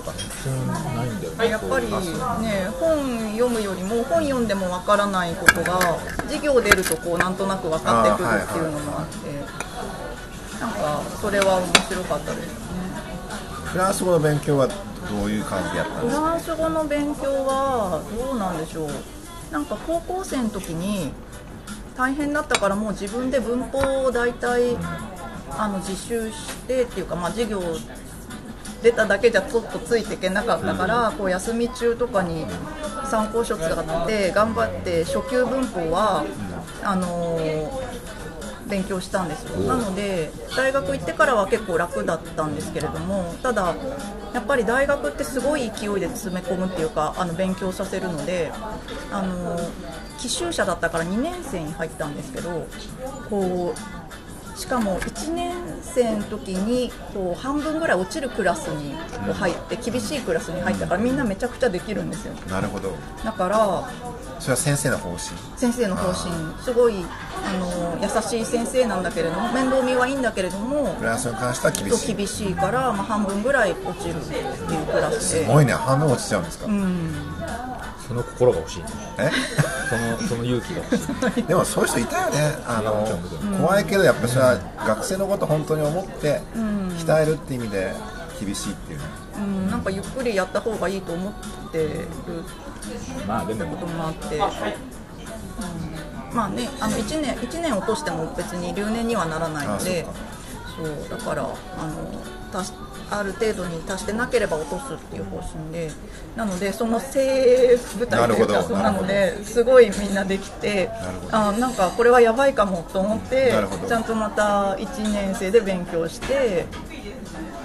[0.00, 5.78] かっこよかったないんだよねやっぱりね本読むよりも本読んでもわからないことが
[6.24, 12.54] 授業出るとこうなんとなく分かってくるっていうのもあってはいはいなんかそれは面白かったですね
[13.66, 14.74] フランス語の勉強はど
[15.26, 18.90] ういう感じでやったんですかフランス語の勉強はどうなんでしょう？
[19.52, 21.12] なんか高校生の時に
[21.96, 24.76] 大変だったからもう自分で文法を大体
[25.56, 27.60] あの自習してっていうか、まあ、授業
[28.84, 32.44] 出ただけじゃちょっとついていけなかったから、こう休み中とかに
[33.10, 36.24] 参考書使って頑張って初級文法は
[36.82, 38.14] あのー
[38.68, 39.58] 勉強したんですよ。
[39.60, 43.74] なので大学行ってからは結構楽だったんですけれどもただ
[44.32, 48.50] やっぱり大学ってすごい勢いで詰め込むっていうかあの勉強させるので
[49.12, 49.58] あの
[50.18, 52.66] 奇襲者だったから2年生に入ったんですけど
[53.28, 54.03] こう
[54.56, 58.94] しかも1年生の時にこう半分ぐらい落ちるクラスに
[59.32, 62.34] 入って厳しいクラスに入ったからみんなめちゃくちゃできるんですよ。
[62.48, 62.92] なるほど。
[63.24, 63.90] だから
[64.38, 65.20] それは先生の方針？
[65.56, 66.32] 先生の方針。
[66.62, 67.04] すごい
[67.44, 72.12] あの優しい先生なんだけれども面倒見はいいんだけれどもフランスに関しては厳しい。
[72.12, 75.44] と厳しいから、まあ、半分ぐらい落ちるっていうクラスで。
[75.44, 75.72] すごいね。
[75.72, 76.66] 半分落ちちゃうんですか、
[78.06, 78.86] その心が欲しいね。
[79.18, 79.30] え？
[79.88, 81.42] そのその勇気が欲しい。
[81.48, 82.56] でもそういう人いたよね。
[82.66, 83.08] あの
[83.58, 87.94] 怖いけどやっぱそれは学生のこと本当に思って鍛えるって意味で
[88.40, 89.04] 厳しいっていうね。
[89.36, 91.32] うん、なんかゆっくりやった方がいいと思っ
[91.72, 92.08] てる。
[93.26, 93.76] まあでも。
[93.76, 94.40] こともあって、うん。
[96.36, 100.06] まあねあの1年一年落としても別に留年にはならないので。
[100.76, 102.72] そうだからあの足し
[103.18, 105.90] ある程度に達してなければ落とすっていう方針で
[106.36, 110.90] なのでその精鋭部隊というかなのですごいみんなできて
[111.30, 113.52] あなんかこれはやばいかもと思って
[113.86, 116.66] ちゃんとまた1年生で勉強して、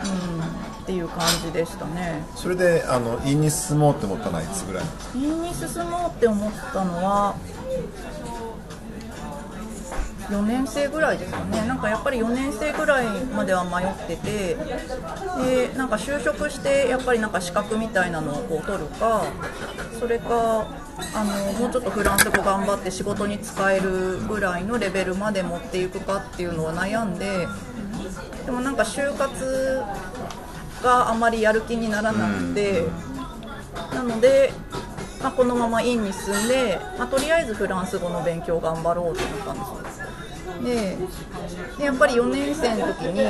[0.04, 2.24] うん、っていう感じでしたね。
[2.36, 4.84] それであの院に進もうって思ったのはいつぐらい
[5.16, 7.36] 院に進もうって思ったのは
[10.30, 19.24] 4年生ぐらいですかねなんかやっぱり4年生ぐらいまでは迷っててでなんか就職してやっぱりなんか資格みたいなのをこう取るか
[20.00, 20.68] それか
[21.15, 27.48] あのもうちょっとフランス語頑張って仕事に使えるぐらいのレベルまで持っていくかっていうのを悩んで
[28.46, 29.82] でもなんか就活
[30.84, 32.84] があまりやる気にならなくて。
[33.94, 34.52] なので、
[35.22, 39.88] まあ、このまま院に進んで、まあ、とりあえずフランス語の勉強頑張ろうと思ったんですよ
[40.63, 40.98] で
[41.78, 43.22] でやっぱり4年生の時に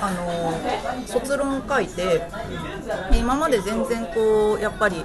[0.00, 2.22] あの卒論を書いて
[3.10, 5.04] で今まで全然こうやっぱり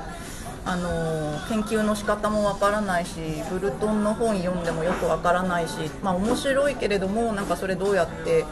[0.66, 3.20] あの研究の仕方もわからないし
[3.52, 8.46] ブルトンの本読んでもよくわからないし、まあ、面白いけれどもなんかそれどうやって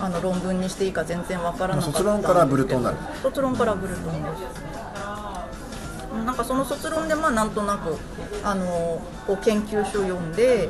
[0.00, 4.72] あの論文にしていいか全然わからなかった卒論からブルトンになる卒論からブルトンです。
[6.24, 7.96] なんかその卒論でまあなんとなく
[8.44, 10.68] あのこう研究書を読んで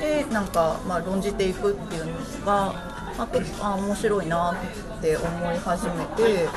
[0.00, 2.12] でなんかまあ論じていくっていうの
[2.46, 2.72] が、
[3.16, 4.52] まあ、結構あ面白いな
[4.98, 6.48] って思い始めて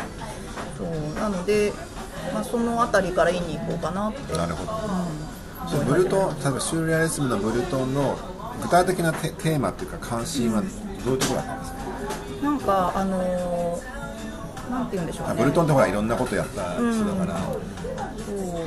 [0.78, 1.74] そうなので、
[2.34, 4.38] まあ、その辺りから院に行こうかなって。
[4.38, 4.72] なるほど、
[5.70, 8.18] じゃあブルトン例えばシュールレアリスムのブルトンの
[8.62, 14.03] 具体的なテテーマっていうか関心はどういうところだったんですか、なんかあのー
[14.69, 15.34] なんて言うんでしょうね。
[15.34, 17.54] あブルトンってほらいろんなことやった人だから、そ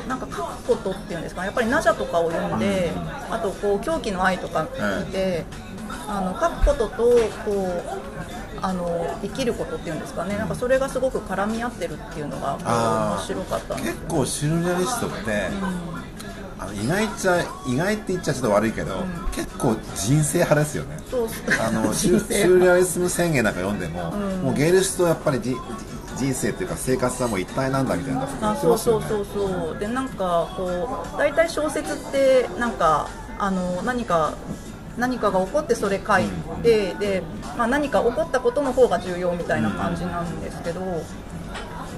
[0.04, 2.92] うなんか書くことっていうんですかやっぱりナジャとかを読んで、
[3.30, 4.68] あとこう狂気の愛とか
[5.06, 5.44] 見て、
[6.08, 6.96] あの書くことと
[7.44, 7.82] こう
[8.62, 10.36] あの生きることっていうんですかね。
[10.36, 15.50] なんかそれがすごく絡み合ってるっていうのが面白かったんです結構シルレアリストって、
[16.58, 20.96] あの意外っちゃ意外って言っちゃちょっと悪いけど、結構人生派ですよね。
[21.60, 25.54] あのシュシュールレアリスム宣言なんか読んでも、もうゲイルスとやっぱりじ
[26.16, 28.20] 人生っていうか生活はもう一体なんだみたいな。
[28.22, 29.78] こと言あそうそうそうそう。
[29.78, 34.32] でなんかこう大体小説ってなんかあの何か
[34.96, 36.24] 何かが起こってそれ書い
[36.62, 37.22] て、で、
[37.58, 40.80] まあ、何か起こったことの方が重要みたいな感じなんですけど、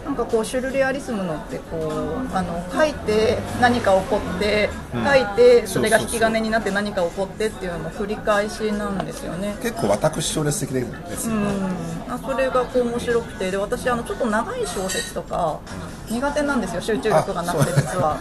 [0.09, 9.55] なんかこうシュルレアリスムのってこうあの書いて何か起こって、書いてそれが引き金になって何か起こってっていうのの繰り返しなんですよね。
[9.61, 11.43] 結構私小説的ですよね、
[12.07, 13.51] うん、あそれがこう面白くて。
[13.51, 15.61] で私あのちょっと長い小説とか
[16.09, 18.19] 苦手なんですよ集中力がなくて実は。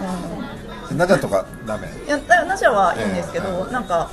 [0.92, 1.88] うんナジャとかダメ？
[2.06, 3.74] いやだナジャはいいんですけど、え。
[3.74, 4.10] なんか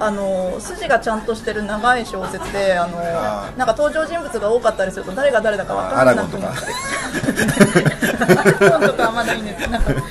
[0.00, 2.96] あの筋がちゃんとしてる長い小説であの
[3.56, 6.58] なんか登場人物が多かったりすると誰が誰だか分からなくなって
[8.64, 9.02] アラゴンとか。
[9.02, 10.02] はまだいいんですけどなんかこう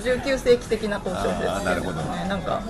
[0.00, 2.00] 19世紀的なこう小説あーなるほど。
[2.00, 2.26] ね。
[2.28, 2.62] なんか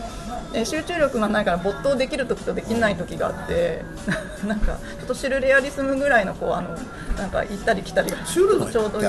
[0.52, 3.84] え集中力がないから没頭できる時とできない時があって
[4.46, 6.70] なんかちょっとシルレアリスムぐらいのこうあの
[7.16, 8.44] なんか行ったり来たりがちょ
[8.86, 9.04] うどいい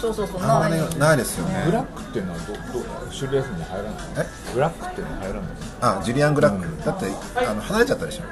[0.00, 0.40] そうそうそう。
[0.40, 1.62] ないないですよね。
[1.66, 5.42] ブラックっていうのはどどシュルレアスに入らないえブラックっていうのは入らない
[5.80, 7.06] あジュリアン・グラック、だって
[7.36, 8.22] あの離れちゃったでしょ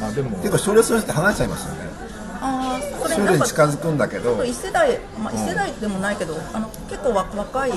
[0.00, 0.36] まあでも。
[0.38, 1.80] 結構小説の人って離れちゃいますよね。
[2.42, 4.44] あーそシれなんか近づくんだけど。
[4.44, 7.72] 一世代、まあ、一世代でもないけど、あの結構わ若い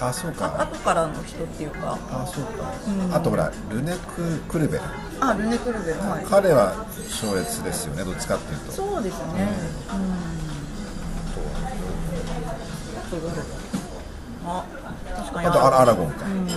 [0.00, 1.98] あそうあか後からの人っていうか。
[2.10, 2.72] あそうか、
[3.16, 4.84] あとほらルネク・クルベル
[5.20, 6.24] あルネ・クルベルはい。
[6.28, 8.72] 彼は小説ですよねどっちかっていうと。
[8.72, 9.48] そうですね。
[9.94, 10.41] うん
[14.44, 14.64] あ
[15.16, 15.46] 確かに。
[15.48, 16.48] あとアラゴンか、うん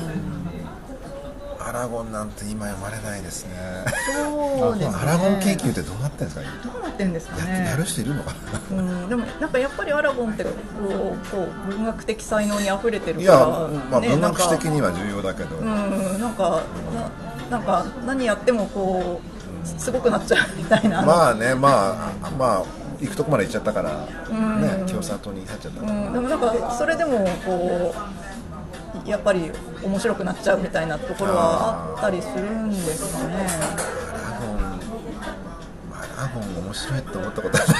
[1.67, 3.55] アラゴンなんて今読まれないですね。
[4.23, 4.95] そうですね。
[4.95, 6.41] アラゴン研究ってどうなってんですか？
[6.41, 7.65] ねどうなってんですかや,、ね。
[7.71, 8.33] やる人いるのか
[8.71, 8.77] な？
[8.77, 10.53] うん、でもなんかやっぱりアラゴンってこう
[11.35, 13.47] こう文学的才能に溢れてるいや、から
[13.89, 16.61] まあ、ね文学史的には重要だけど、うんなんか
[17.49, 19.19] ななんか何やってもこ
[19.63, 22.63] うすごくなっちゃうみたいな、まあねまあまあ
[23.01, 27.93] 行くとこまで行っちゃったから、ね共産党に入っちゃったん、でもなんかそれでもこ
[29.05, 29.51] うやっぱり
[29.83, 33.35] 面白くなっちゃうみたいなところはあったりするんですかね。
[34.13, 34.57] アラゴン
[35.91, 37.77] アラゴン面白いって思ったことはない。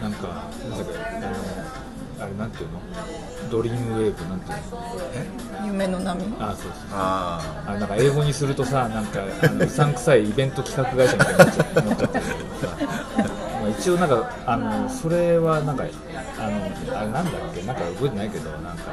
[0.00, 2.80] なんかなんだっけあのあれなんていうの？
[3.50, 4.62] ドリームウェーブなんていうの？
[5.66, 6.24] 夢の波。
[6.40, 11.80] あそうそうああなんか英語にするとさなんかあのうさんくさいイベント企画会社みたいになっちゃって。
[11.80, 12.30] 思っちゃってるけ
[12.66, 12.76] どさ、
[13.60, 15.84] まあ、一応なんかあのそれはなんか
[16.38, 17.62] あのあれなんだっけ？
[17.62, 18.84] なんか覚えてないけどなんか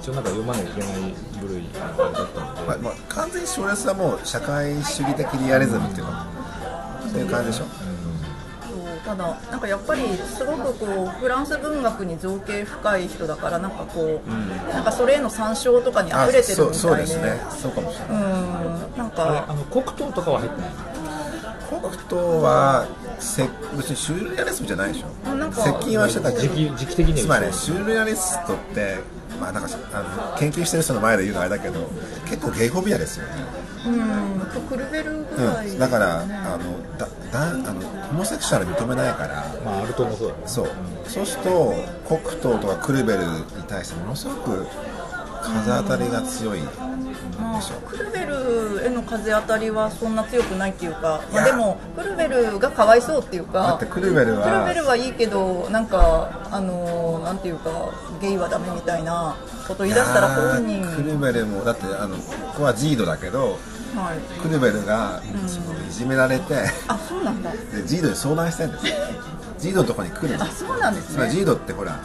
[0.00, 6.12] 一応なんか読まなきゃいけない部類のあれだったので、まあまあ、完全に小説はもう社会主義的リアリズムっていうの
[7.10, 7.89] そういう感じでしょ、そう
[9.10, 16.54] ただなんかやっぱりすごくこうフランス文学に造形深い人だからなんかこう、なんかそれへの参照とかに溢れてるみたいで。
[16.54, 17.40] そうそうですね。
[17.50, 18.26] そうかもしれない、う
[18.94, 18.96] ん。
[18.96, 20.70] なんかあの黒糖とかは入ってない
[21.68, 22.86] 黒糖は
[23.18, 25.34] せ別にシュールレアリスムじゃないでしょ。
[25.34, 28.98] なんか接近はしてたけ時ど期時期的にはつまりねシュールレアリストって
[29.40, 31.90] まあなんかあの研究してる人の前で言うのはあれだけど
[32.26, 33.32] 結構ゲイフォビアですよね、
[33.86, 34.40] うん。
[34.52, 36.24] とクルベルぐらい、うん、だからあ
[36.58, 40.42] のだだあのホモセクシュアル認めないからまあアルトもそうだね。
[40.46, 40.68] そう。
[41.06, 41.74] そうすると
[42.06, 44.66] 黒糖とかクルベルに対してものすごく
[45.42, 46.60] 風当たりが強い
[47.60, 54.44] でしょクルベルへの風当たりはそんな強くないっていうか、まあ、でもクルベルがかわいそうっていうかだってクルベルは。
[54.44, 57.70] クルベルはいいけどなんかあのなんていうか
[58.20, 60.82] ゲイはダメみたいなこと言い出したら本人。
[60.96, 62.22] クルベルもだってあのこ
[62.58, 63.58] こはジードだけど
[63.94, 66.54] はい、クルベルがそのいじめられて、
[66.86, 67.50] あそうなんだ。
[67.50, 68.94] でジードに相談したんですよ。
[69.58, 71.28] ジードのとこに来るんあですそうなんですね。
[71.28, 71.98] ジードってほら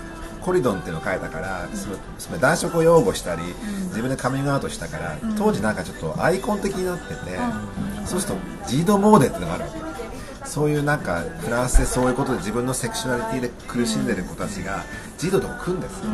[0.46, 1.68] コリドンっていうのを書いたから、
[2.20, 3.42] その男色を擁護したり、
[3.88, 7.16] 自分でカミングアウトしたから、当時なんかちょっとアイコン的になってて、
[8.06, 9.86] そうするとジードモーデっていうのがあるわけ。
[10.48, 14.84] そういうなんかフランスでそういうことで自分のセクシュアリティで苦しんでる子たちが
[15.18, 16.06] ジードと来るんですよ、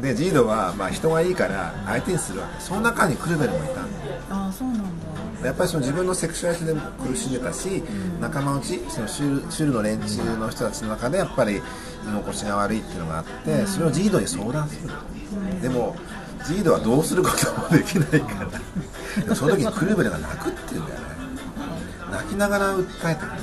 [0.00, 2.62] でジードはまあ人がいいから相手にするわけ。
[2.62, 3.84] その中にクルベルもいたんだよ。
[4.30, 4.79] あそうなんだ
[5.42, 7.82] やっぱりその自分のセクシュアリティでも苦しんでたし、
[8.20, 11.60] 仲間内そのシュールシュールの連中の人たちの中でやっぱり居
[12.16, 14.92] 心地が悪いっていうのがあって、それをジードに相談する、
[15.62, 15.96] でも
[16.46, 18.60] ジードはどうすることもできないから。
[19.34, 21.06] その時にクルベルが泣くっていうんだよね。
[22.12, 23.42] 泣きながら訴えてくるんで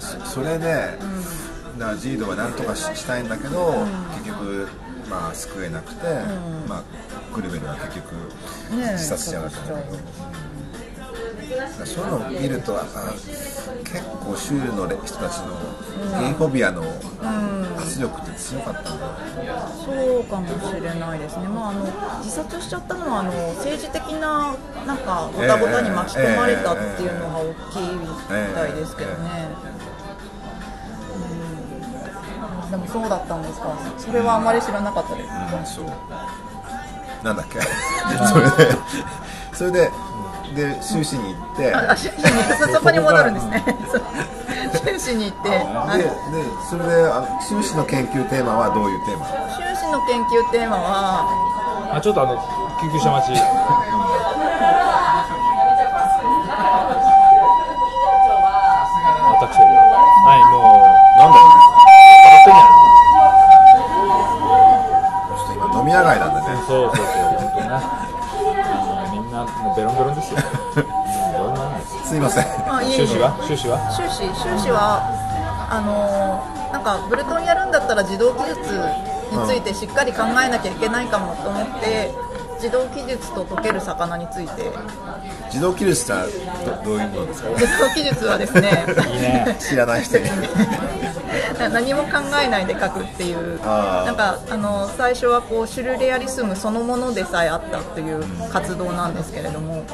[0.00, 0.98] すよそそれで、
[1.78, 3.86] だからジードは何とかししたいんだけど、
[4.24, 4.68] 結局
[5.10, 6.06] まあ救えなくて、
[6.68, 6.82] まあ
[7.38, 8.16] クルベルは結局
[8.70, 9.76] 自殺しちゃうわけだけど、
[11.56, 15.54] だからそういうのを見るとあ結構シュールの人たちの
[16.18, 16.82] ゲイフォビアの
[17.78, 19.06] 圧力って強かったんだ。
[19.06, 19.22] よね
[19.86, 21.86] そうかもしれないですね、まあ、あの
[22.18, 29.46] 自殺しちゃったのはあの政治的ななんかごたごたに巻き込まれたっていうのが大きいみたいですけどね、
[32.64, 33.78] うん、でもそうだったんですか。
[33.96, 35.22] それはあまり知らなかったで
[35.66, 35.86] す、そう
[37.22, 37.60] なんだっけ？
[38.26, 38.76] それで
[39.52, 39.90] それで
[40.54, 41.74] で修士に行って。
[41.74, 42.22] あ修士に
[42.58, 43.64] そ そこに戻るんですね。
[43.90, 44.02] そ う。
[44.94, 45.98] 修士に行ってはい。
[45.98, 46.10] でで
[46.68, 49.26] それであの修士の研究テーマはどういうテーマ？
[49.26, 51.28] 修士の研究テーマは
[51.94, 52.36] あちょっとあの
[52.80, 53.40] 救急車待ち
[59.38, 60.58] はいも
[61.16, 61.54] なんだろうね。
[65.32, 66.46] うちょっと今飲み屋街なんでね。
[66.66, 67.06] そうそう
[72.08, 72.44] すすいません。
[72.72, 72.96] あいえいえ。
[72.96, 73.36] 修士は？
[73.46, 73.76] 修士は？
[73.92, 75.04] 修士修士は
[75.70, 78.60] あのーなんかブルトンやるんだったら自動記述
[79.32, 82.12] についてしっかり考えなきゃいけないかもと思って、
[82.56, 84.70] 自動記述と溶ける魚について。
[85.48, 87.48] 自動記述ってどどういうものですか？
[87.56, 89.56] 自動記述はですねいいね。
[89.60, 90.24] 知らない人に。
[91.72, 92.08] 何も考
[92.42, 93.58] えないで書くっていう。
[93.64, 99.84] なんかあの最初はこうシュルレアリスムそのものでさえあったという活動なんですけれども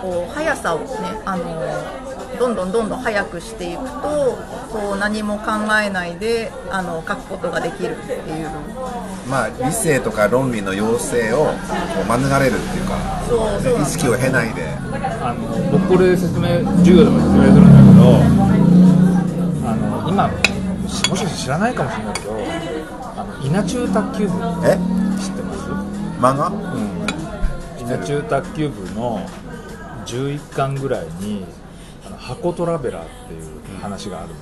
[0.00, 0.86] こう速さをね
[1.24, 1.44] あの
[2.38, 4.38] どんどんどんどん速くしていくと
[4.70, 8.50] こう何も考えないであの書くことができるっていう。
[9.28, 11.52] まあ理性とか論理の要請をこ
[12.02, 13.82] う免れるっていうかそうそう。
[13.82, 14.66] 意識を経ないで。
[15.22, 18.06] あの僕これ説明授業でも説明するんだけど
[19.68, 20.36] あの今も
[20.88, 22.32] しかして知らないかもしれないけど
[23.16, 24.32] あの稲中卓球部
[24.64, 24.78] え
[25.18, 25.58] 知ってます？
[26.20, 26.52] 漫画？
[27.80, 29.20] 稲中卓球部の
[30.06, 31.44] 11巻ぐらいに
[32.06, 34.34] あの箱トラベラーっていう話があるの。
[34.34, 34.40] よ、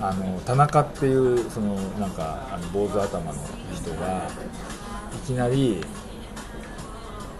[0.00, 3.34] あの田中っていうそのなんかあの坊主頭の
[3.74, 4.28] 人が
[5.14, 5.84] いきなり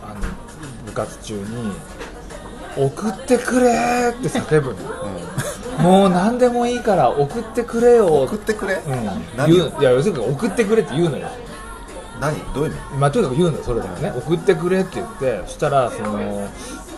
[0.03, 0.20] あの
[0.87, 1.73] 部活中に
[2.77, 8.23] 「送ってくれ!」って叫ぶの、もう何でもいいから送ってくれよ。
[8.25, 8.92] 送ってくれ、うん、
[9.81, 11.29] いや要するに送ってくれって言うのよ
[12.20, 12.37] 何？
[12.55, 16.48] どういう意味まあ、とにかく言うのよ、それでもね、送ってくれって言って、そしたら、その、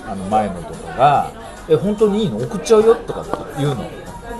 [0.06, 1.30] あの前のとかが、
[1.68, 2.38] え、本当にいいの？
[2.38, 2.94] 送っちゃうよ？
[2.94, 3.24] とか
[3.58, 3.90] 言うの。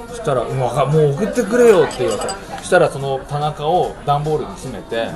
[0.09, 5.09] そしたら、うんわかもう送ってくれよって言われて、そしたら、その田中を段ボールに詰めて、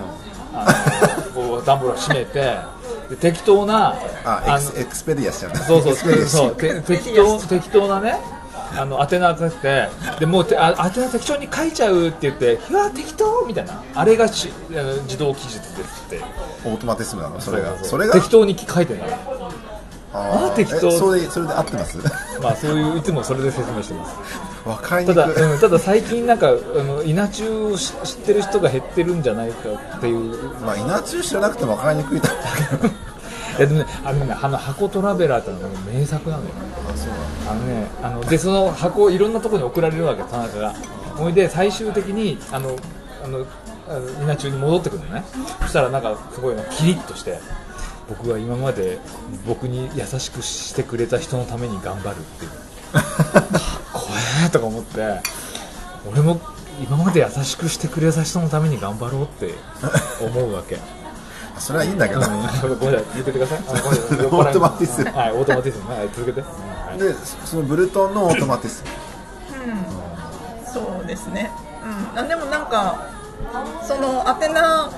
[0.53, 2.57] あの こう段ボールを閉めて、
[3.11, 3.95] で適当な、
[4.25, 8.19] あエあクスエクスペディアしちゃうんだそうそうエクスペディアしそうて適当適当なね
[8.77, 9.89] あの宛名書いて
[10.21, 13.83] でもうてあ宛名適当に書いちゃうって言ってうわ適当みたいな。
[13.95, 14.51] あれがし
[15.05, 16.21] 自動記述ですって。
[16.65, 17.41] オートマティスムなの？
[17.41, 18.15] それがそれが？
[18.15, 19.07] 適当に書いてるの
[20.13, 20.53] あー。
[20.53, 20.89] あ適当。
[20.89, 21.99] えそれそれで合ってます？
[22.43, 24.17] まあそういういつもそれで説明してます。
[24.69, 25.53] わかりただ、にくい。
[25.53, 30.51] うん、ただ最近なんかあの稲中を知知ってる人が減ってるんじゃないかっていう。
[30.61, 32.95] まあ稲中知らなくてもわかりにくいと思うけど。
[32.95, 32.97] い
[33.61, 36.51] やでもねあのねあの箱トラベラーってのは名作なのよ。
[36.89, 37.13] あそう
[37.51, 40.75] あのね、あのでその箱をいろんなところに送られるわけ田中が。
[41.17, 42.77] ほいで最終的にあの
[43.23, 43.47] あの
[44.23, 45.25] 稲中に戻ってくるのね。
[45.63, 47.39] そしたらなんかすごいキリッとして
[48.09, 48.99] 僕は今まで
[49.47, 52.51] 僕に優しくしてくれた人のために頑張るっていう。
[52.93, 53.05] かっ
[53.93, 54.09] こ
[54.43, 55.21] ええとか思って。
[56.11, 56.41] 俺も
[56.81, 59.55] 今まで優しくしてくれた人のために頑張ろうって
[60.25, 60.79] 思うわけ。
[61.61, 62.27] それはいいんだけど、うん。
[62.79, 63.05] ごめんなさい。
[63.15, 63.59] 言ってください。
[63.69, 65.11] オートマティスム。
[65.11, 65.95] はいオートマティスム。
[65.95, 66.99] はい続けて、はい。
[66.99, 68.91] でそのブルトンのオートマティスム。
[70.73, 71.51] そうですね、
[72.15, 73.09] うん、あでもなんか
[73.83, 74.89] その宛名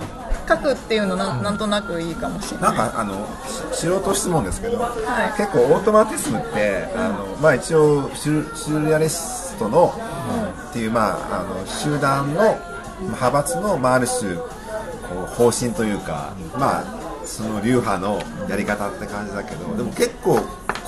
[0.48, 2.76] 書くっていうのななんとなくいいかもしれない。
[2.76, 3.26] なんかあの
[3.72, 4.78] し素人質問ですけど、い。
[5.36, 9.94] 結構オートマティスムってあの、まあ、一応シュシュルレアリストの、
[10.70, 12.58] っていう、まあ、あの集団の
[13.00, 14.36] 派閥の、まあ、ある種
[15.36, 16.84] 方針というか、まあ、
[17.24, 20.40] その流派のやり方って感じだけどでも結構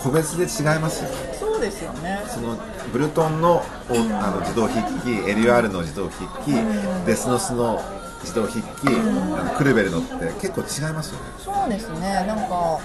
[0.02, 1.36] 個別で違いますよね。
[1.38, 2.22] そうですよね。
[2.28, 2.58] その
[2.92, 6.52] ブルトンのおあの自動筆記 LR の自動筆記、
[7.06, 7.80] デスノスの
[8.20, 11.26] 自動筆記、あのクルベルのって結構違いますよね。
[11.38, 12.24] そうですね。
[12.26, 12.80] なんか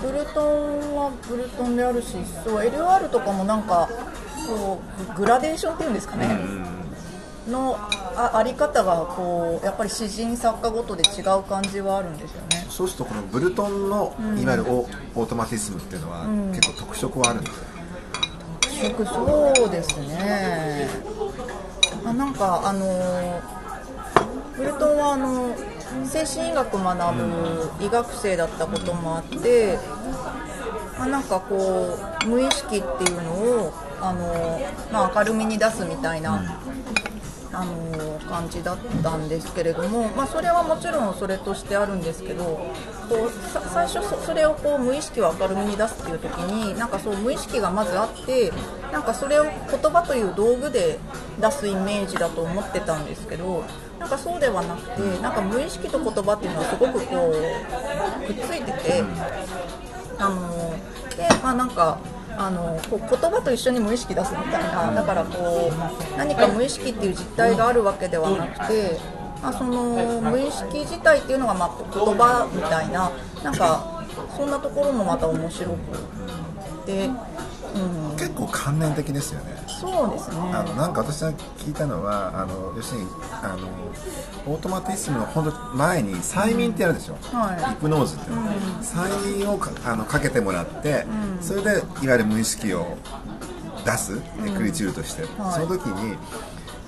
[0.00, 3.88] ブルトンはブルトンであるしそう LR とかもなんか
[4.46, 4.80] こ
[5.14, 6.26] うグラデーションっていうんですかね、
[7.48, 7.76] の
[8.16, 12.66] ああり方がこうやっぱり詩人作家ごとで違う感じはあるんですよね。
[12.68, 17.64] そうするとこのブルトンのいわゆるオ,、オートマティスムっていうのは、結構特色はあるんですよ。
[18.90, 20.88] 僕そうですね。
[22.04, 23.42] あなんかあの
[24.56, 25.54] ブルトンはあの
[26.06, 29.78] 精神医学学ぶ医学生だったこともあって、
[30.98, 34.60] まあ、なんかこう無意識っていうのをあの、
[34.92, 36.60] まあ、明るみに出すみたいな、
[37.60, 43.30] あの感じだったんですけれども、まあ、それはもちろんそれとしてあるんですけどこう
[43.72, 48.52] 最初そそれをこう無意識を明るみに出すっていう時になんかそう無意識がまずあって
[48.92, 50.98] なんかそれを言葉という道具で
[51.40, 53.64] 出すイメージだと思ってたんですけど
[53.98, 57.32] なんかそうではなくてなんか無意識と言葉っていうのはすごくこ
[58.22, 59.04] うくっついてて。
[60.22, 60.74] あの
[61.16, 61.98] でまあなんか
[62.40, 64.92] あのこう言葉と一緒に無意識出すみたいな。
[64.94, 68.98] だからこう何か無意識っていう実態があるわけではなくて、
[69.42, 73.12] まあ、その無意識自体っていうのがまあ言葉みたいな。
[73.44, 74.04] なんか
[74.36, 75.76] そんなところもまた面白く
[76.86, 77.08] て、
[77.74, 79.56] うん、結構観念的ですよね。
[79.68, 80.36] そうですね。
[80.52, 83.06] あのなんか私が聞いたのはあの要するに
[83.42, 83.68] あの
[84.52, 87.70] オートマティスムの本当前に催眠ってやるでしょ、はい。
[87.70, 91.06] ヒプノーズって、催眠をかあのかけてもらって、
[91.40, 91.70] それで
[92.02, 92.96] いわゆる無意識を
[93.84, 95.54] 出す、エクリチュールとして、はい。
[95.54, 96.16] その時に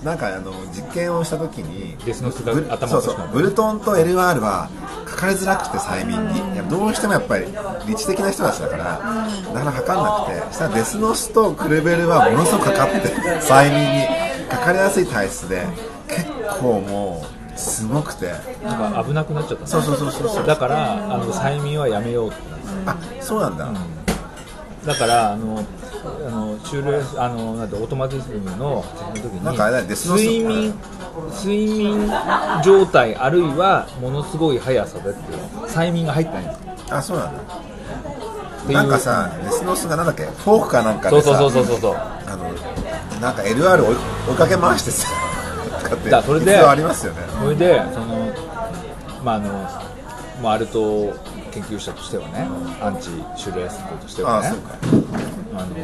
[0.03, 3.41] なんかあの実験をした時にデスノスがブ頭をそう落としまうそう。
[3.41, 4.69] ブルトンと LR は
[5.05, 7.45] かかりづらくて催眠に、いやどうしてもやっぱり
[7.87, 8.83] 理知的な人たちだから、
[9.53, 10.53] なかなかかかんなくて。
[10.53, 13.07] したらデスノスとクレベルはものすごくかかって
[13.39, 14.07] 催眠に
[14.49, 15.65] かかりやすい体質で
[16.07, 16.25] 結
[16.59, 17.25] 構も
[17.55, 18.33] うすごくて。
[18.63, 19.67] なんか危なくなっちゃったね。
[19.67, 20.45] そうそうそうそうそう。
[20.45, 23.69] だからあの催眠はやめようってなってあそうなんだ、
[24.85, 25.63] だからあの
[26.05, 28.83] あのシュールあのなんてオートマティズムの
[29.15, 30.73] 時になんかあれだよデスノス睡眠
[31.43, 32.11] 睡眠
[32.63, 36.43] 状態あるいはものすごい速さでっていう催眠が入ってない。
[36.43, 36.53] んで
[36.87, 37.41] すあそうなんだ。
[37.41, 38.77] っていう。
[38.77, 40.23] なんかさデスノスがなんだっけ？
[40.25, 41.95] フォークかなんかそうでさそうそうそうそう。
[41.95, 42.49] あの
[43.21, 43.95] なんか LR を追い
[44.29, 45.07] 追いかけ回してさ
[45.83, 47.19] とかってだそれでありますよね。
[47.41, 48.31] それでその
[49.23, 49.49] まああの
[50.41, 51.13] まあアルト
[51.53, 52.47] 研究者としてはね
[52.81, 54.53] アンチシュレーストとしてはね。
[55.55, 55.75] あの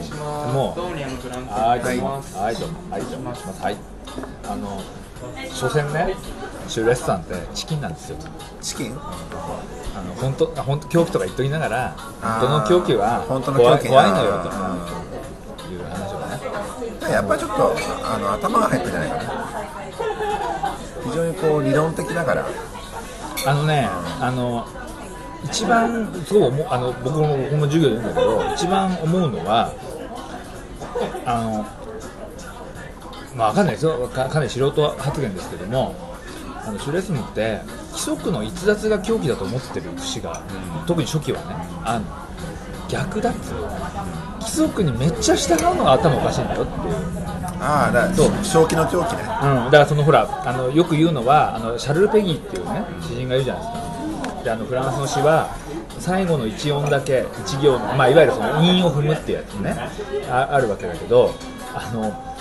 [0.51, 2.07] もうはいどうも。
[2.36, 2.89] はいどうも。
[2.89, 3.32] はいどうも。
[3.32, 3.78] はい。
[4.49, 4.82] あの
[5.53, 6.15] 所詮ね
[6.67, 8.17] シュレースさんってチキンなんですよ。
[8.61, 8.97] チキン？
[8.97, 17.09] あの本当あ本当狂気とか言っときながら本当の狂気は本当の怖い怖いのよとういう話をね。
[17.09, 19.24] んやっぱりちょっとあの頭が入ってんじゃないかな。
[21.03, 22.47] 非常にこう理論的だから。
[23.47, 23.88] あのね、
[24.20, 24.67] あの
[25.45, 29.73] 一番すごいあの僕も僕も授業で言うんだけど一番思うのは
[31.25, 31.65] あの
[33.35, 34.09] まあわかんないですよ。
[34.13, 35.95] かかなり素人発言ですけども
[36.65, 37.61] あのシュレスムって
[37.91, 40.41] 規則の逸脱が狂気だと思ってる節が、
[40.85, 42.29] 特に初期はねあの。
[42.89, 43.51] 逆だっつ
[44.39, 46.95] 規則にめっちゃ従うのが頭おかしいんだよっていう。
[47.61, 48.31] ああだからそう。
[48.43, 49.21] 正気の狂気ね。
[49.21, 53.78] うん、だからそのほらあのよく言うのはあのシャルル・ペギーっていうね詩人がいるじゃないですか
[54.43, 55.55] であのフランスの詩は
[55.99, 59.75] 最後の一音だけ一行の、まあ、いわゆるその韻を踏むってやつね。
[60.29, 61.33] ああるわけだけど
[61.73, 62.35] あの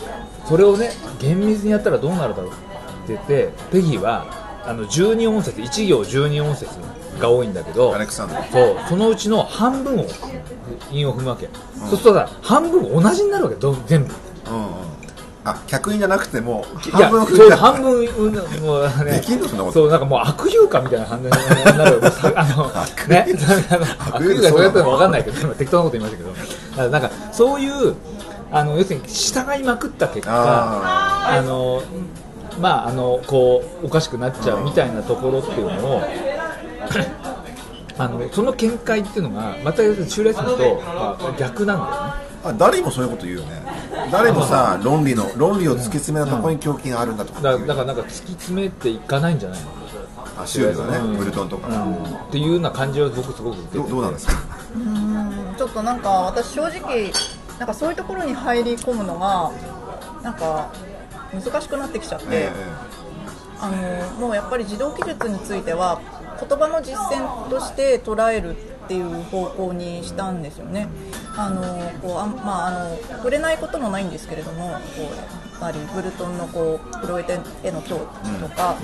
[0.47, 0.91] それをね
[1.21, 2.55] 厳密にやったらどうなるだろうっ
[3.07, 4.27] て言ってペギーは
[4.65, 6.79] あの12音節1行12音節
[7.19, 7.91] が多いんだけど
[8.53, 10.07] そうそのうちの半分を
[10.91, 14.15] 韻を踏むわけ、そうするとさ半分同じになるわけど全部。
[14.51, 14.98] うんうん
[15.51, 18.35] あ客員じゃなくてもいや半分そう 半分うん
[18.65, 19.13] もうね。
[19.13, 19.49] できんの？
[19.49, 19.73] そんなこと。
[19.73, 21.31] そうなんかもう悪友かみたいな感じに
[21.79, 22.01] なる
[22.35, 22.67] あの
[23.09, 23.27] ね
[24.13, 26.19] 悪友 かそうやったの分かんないけど今適当なこと言いました
[26.77, 26.91] けど。
[26.91, 27.95] なんかそういう
[28.51, 31.83] あの要するに従いまくった結果ああの
[32.61, 36.03] まああのこうおかしくなっちゃうみたいなところっていうのを
[37.99, 39.89] あのその見解っていうのがまた中
[40.23, 43.63] レッスンと、まあ、逆なんだよねあ誰もそういうこと言うよね。
[44.11, 49.69] 誰もさ論理の論理を突き詰めたところに狂気があるんだとかだだからなんか突き詰めていかないんじゃないの？
[50.41, 51.13] あシュールがうん。
[51.13, 51.69] ねブルトンとか。
[52.29, 53.79] っていうような感じは僕すごく受けてて。
[53.79, 54.33] どどうなんですか？
[54.75, 57.13] うんちょっとなんか私正直
[57.59, 59.51] なんかそういうところに入り込むのが
[60.23, 60.71] なんか
[61.33, 62.53] 難しくなってきちゃって、え。
[63.61, 66.01] あのもうやっぱり自動記述については
[66.41, 68.55] 言葉の実践として捉える
[68.89, 70.89] っていう方向にしたんですよね。
[71.37, 71.63] あの
[72.01, 78.77] こうあんまあ、あの触れないこともないんですけれどもこうやっぱりブルトンのこうプロエテへの境地とか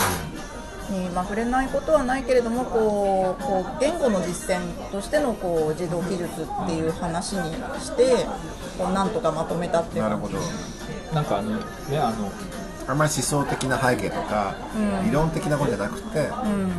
[0.90, 4.60] に、まあ、触れないことはないけれどもこうこう言語の実践
[4.92, 7.50] としてのこう自動記述っていう話に
[7.80, 8.26] して
[8.76, 10.02] こうなんとかまとめたっていう。
[10.02, 10.38] なるほど。
[11.14, 11.64] なんかあのね
[11.98, 12.30] あの
[12.86, 14.54] あんまり思想的な背景とか、
[15.04, 16.28] 理論的なことじゃなくて、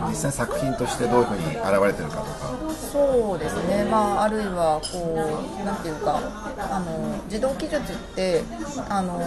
[0.09, 2.65] 実際作品としてどういうふうに現れてるかとか。
[2.95, 6.17] そうですね、まあ、あるいはこうなんていうか
[6.57, 8.41] あの自動記述って
[8.87, 9.19] あの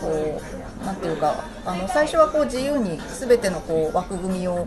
[0.00, 0.40] こ
[0.82, 4.66] うなんていうかあの最初はこう自由に全てのこう枠組みを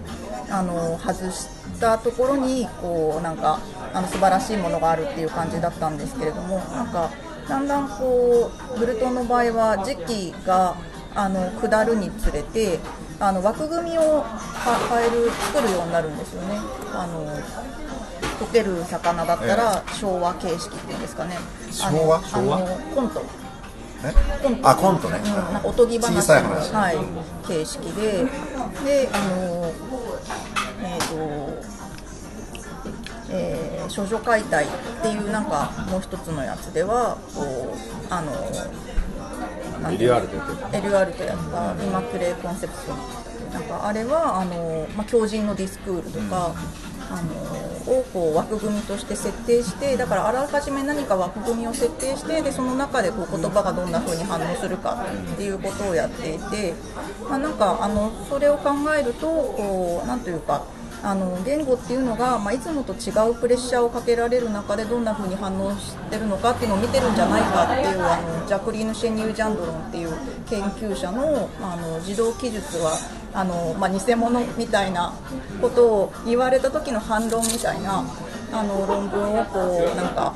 [0.50, 1.48] あの外し
[1.80, 3.60] たところにこうなんか
[3.94, 7.12] あの素晴らしいものがあるっていう感じだったんですけれどもなんか
[7.50, 10.76] だんだんこうブルトンの場合は時期が
[11.16, 12.80] あの下るにつれて
[13.20, 14.26] あの枠組みをは
[14.90, 16.60] 変える作るようになるんですよね。
[16.94, 17.26] あの
[18.40, 21.38] 溶ける魚だったら昭和形式っていうんですかね。
[21.72, 22.18] 昭和？
[22.18, 23.24] あのコント。
[24.04, 24.14] え？
[24.44, 24.70] コント。
[24.70, 26.98] あコントね、うん、なんかおとぎ話小さい話、はい、
[27.48, 28.26] 形式で、
[28.84, 29.72] で、あの、
[30.84, 31.14] えっ、と、
[33.30, 34.68] えー少女解体っ
[35.02, 37.78] ていうなんかもう一つのやつではこう
[38.10, 38.32] あの
[39.82, 42.94] LR でやってる LR とやったイマクレコンセプト
[43.54, 46.54] なんかあれはあの、まあ、強靭のディスクールとか、
[47.10, 47.34] あの
[47.92, 56.74] をこう枠組みとして設定してだからあらかじめ何か枠組みを設定してでその中でこう言葉がどんな風に反応するかっていうことをやっていて、
[57.30, 60.66] まあ、なんかあのそれを考えるとこうなんというか
[61.06, 70.14] あの言語っていうのが、まあ、いつもと違うプレッシャーをかけられる中でどんな風に反応してるのかっていうのを見てるんじゃないかっていうあのジャクリーヌ・シェニュー・ジャンドロンっていう
[70.50, 72.98] 研究者のあの自動記述は
[73.36, 75.14] あの、まあ、偽物みたいな
[75.62, 78.04] ことを言われた時の反論みたいな
[78.52, 80.34] あの論文をこうなんか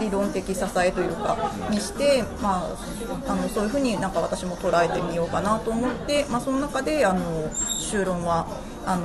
[0.00, 1.36] 理論的支えというか
[1.70, 8.46] にして、まあ、あのそういうふうになんか私も捉えてみようかなと思って、まあ、その中であの修論は
[8.84, 9.04] あの、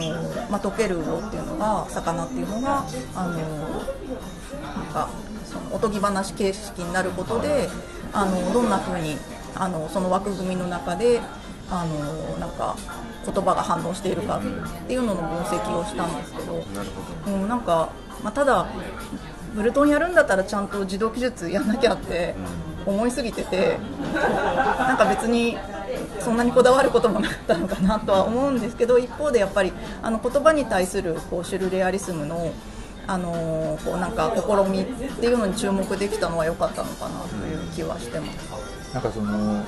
[0.49, 2.85] まあ、溶ける魚っていうのが魚っていうのが
[3.15, 5.09] あのなんか
[5.45, 7.69] そのおとぎ話形式になることで
[8.13, 9.17] あのどんなふうに
[9.55, 11.21] あのその枠組みの中で
[11.69, 12.75] あのなんか
[13.25, 16.63] 言葉が反応しているかっていうのの分析をしたんですけど。
[17.27, 17.89] うん、なんか、
[18.23, 18.67] まあ、ただ
[19.57, 22.35] ブルトンやるんだったらちゃんと自動記述やんなきゃって
[22.85, 23.79] 思いすぎてて
[24.13, 25.57] なんか別に
[26.19, 32.53] そんなにこだわることもなかったのかなとは思うんですけど一方でやっぱりあの言葉に対するこうシュルレアリスムの
[33.09, 38.93] あのーこうなんか試みっていうのに注目できたのは良かったのかなという気はしてます。
[38.93, 39.63] なんかその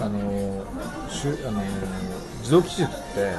[0.00, 0.64] あの
[1.10, 1.62] しゅあの
[2.40, 3.32] 自動記述って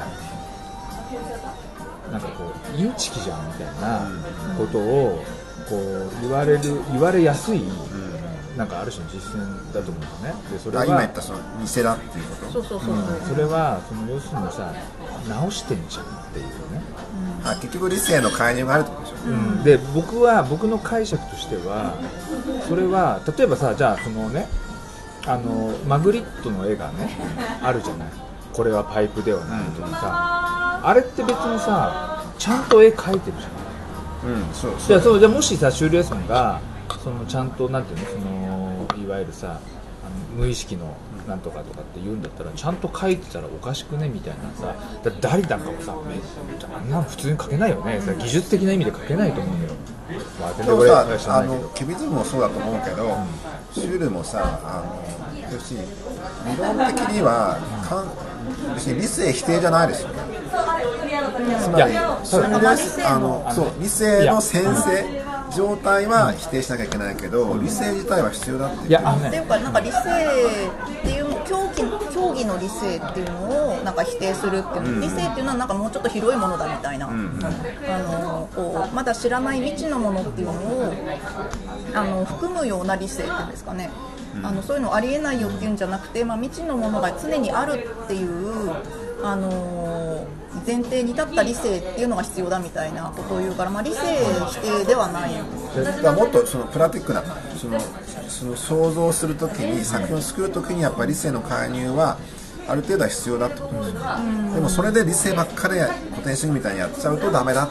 [2.12, 4.10] なんかこうインチキじゃんみたいな
[4.58, 5.24] ことを
[5.70, 6.60] こう言われる
[6.92, 7.62] 言われやすい、
[8.58, 10.34] なんかある種の実践だと思うんですよね。
[10.52, 12.52] でそれはあ今言ったその偽だっていうこと？
[12.54, 13.22] そうそうそうそう、うん。
[13.22, 14.74] それはその要するにさ
[15.28, 16.52] 直してんじゃんっていうね、
[17.44, 19.16] あ結局理性の介入があるってことでしょ？
[19.28, 19.64] うん。
[19.64, 21.94] で僕は僕の解釈としては
[22.68, 24.48] それは例えばさじゃあそのね
[25.28, 27.16] あのマグリットの絵がね
[27.62, 28.08] あるじゃない。
[28.52, 33.60] これはパイプではないとかさ、あれって別にさちゃんと絵描いてるじゃん。
[34.22, 36.60] うんそうじゃあそうじゃあもしさシュールレーソンが
[37.04, 40.96] そのちゃんとなんていうのそのいわゆるさあの無意識の
[41.28, 46.16] なんとかとかって言うんだったらちゃんと書いてたらおかしくねみたいなさだってダリなんかもさめ
[46.76, 49.74] あんなの普通に書けないよね、さ技術的な意味で書けないと思うんだよ、
[50.42, 51.64] まあ、でもさあないけど。
[51.64, 53.18] のキュビズムもそうだと思うけど、
[53.74, 54.84] シュールもさあ
[55.44, 55.86] の要するに
[56.52, 58.29] 理論的にはかん
[58.76, 60.16] 別に理性否定じゃないですよね。
[61.62, 62.20] つまりいや。
[62.24, 68.90] シュールまあのそう理性の先生状態は否定しなきゃいけないけど、理性自体は必要だっていう。
[68.90, 70.02] いやっていうかなんか理性っ
[71.02, 80.94] ていう競技競技の理性っていうのをなんか否定するっていう、理性っていうのはなんかもうちょっと広いものだみたいな、あのこうまだ知らない未知のものっていうのを
[81.96, 83.90] あの含むような理性っていうんですかね、
[84.44, 88.72] あのそういうのありえないよっていうんじゃなくて、まあ、未知のものが常にあるっていう
[89.24, 90.28] あの
[90.66, 94.00] 前提に立った理性っていうのが必要だみたいなことを言うから、まあ、理性
[94.48, 95.34] 否定ではない。
[95.84, 97.24] だからもっとそのプラティックな
[97.58, 97.80] その
[98.28, 102.18] その想像するときに作品を作るときにやっぱり理性の介入は
[102.68, 103.74] ある程度は必要だってこと。
[103.74, 104.02] ですよ、
[104.56, 105.76] でもそれで理性ばっかり
[106.14, 107.70] 古典主義みたいにやっちゃうとダメだ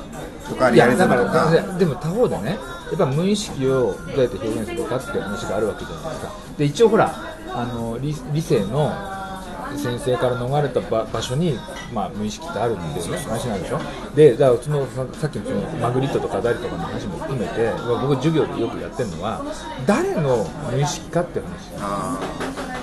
[0.48, 1.22] とかいリアリズやだか。
[1.22, 2.58] ムとからでも他方でね
[2.90, 6.32] やっぱ無意識をどうやって表現するかっていう話があるわけじゃないですか。
[6.58, 7.14] で一応ほら
[7.48, 8.90] あの理理性の
[9.76, 11.58] 先生から逃れた場場所に、
[11.92, 13.80] まあ、無意識ってあるんで、ね、話なんでしょ。
[14.14, 17.70] でだからそのささっきのそのマグリットとかダリとかの話も含めて
[18.00, 19.42] 僕授業でよくやってるのは
[19.86, 21.48] 誰の無意識かって話。
[21.78, 22.18] あ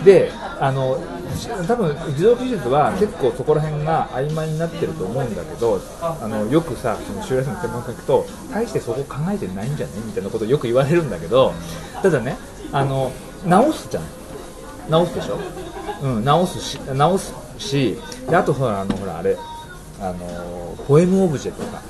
[0.03, 1.24] であのし
[1.67, 11.53] 多分自動技術は結構そこら辺が曖昧になってると思うんだけどあのよくさその修羅の専門家に行くと大してそこ考えてないんじゃねみたいなことをよく言われるんだけど
[12.01, 12.37] ただね
[12.71, 13.11] あの
[13.45, 14.03] 直すじゃん。
[14.89, 15.39] 直すでしょ、
[16.03, 17.97] うん、直すし直すし
[18.29, 19.37] であとほらあのほらあれ
[19.99, 21.81] あのポエムオブジェとか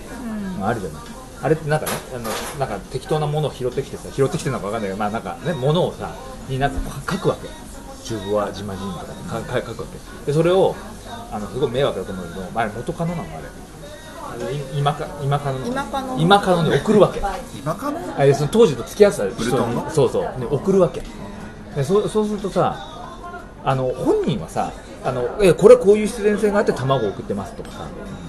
[0.61, 1.03] あるじゃない、
[1.41, 2.29] あれってなんかねあの
[2.59, 6.15] なんか適当なものを拾ってきてさ拾ってきてるのかわかんないけどまあなんかねものをさ
[6.47, 7.64] になんか書くわけ。
[8.05, 10.75] チューブはジマジンとかねかか書くわけでそれを
[11.31, 13.43] あのすごい迷惑だと思うけど、まあ、元カノなのあれ。
[14.77, 15.65] 今か今カノの。
[15.67, 17.19] 今カノ今カノに送るわけ。
[17.23, 17.99] あ 今かの？
[18.17, 19.29] あれその当時と付き合ってた。
[19.43, 20.21] 人にそうそう。
[20.39, 21.01] で送るわけ。
[21.75, 22.77] でそうそうするとさ
[23.63, 24.71] あの本人はさ
[25.03, 27.77] あのえこれこういう必然性があって卵を送ってますとかさ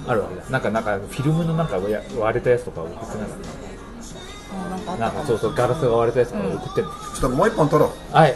[0.07, 0.43] あるわけだ。
[0.49, 3.17] なんかなんかフィルムのなんかや割れたやつとか送ってなかっ
[4.85, 4.97] た？
[4.97, 8.15] なんかそうそうガラスが割れたやつとか送ってるの、ちょっともう一本取ろう。
[8.15, 8.35] はい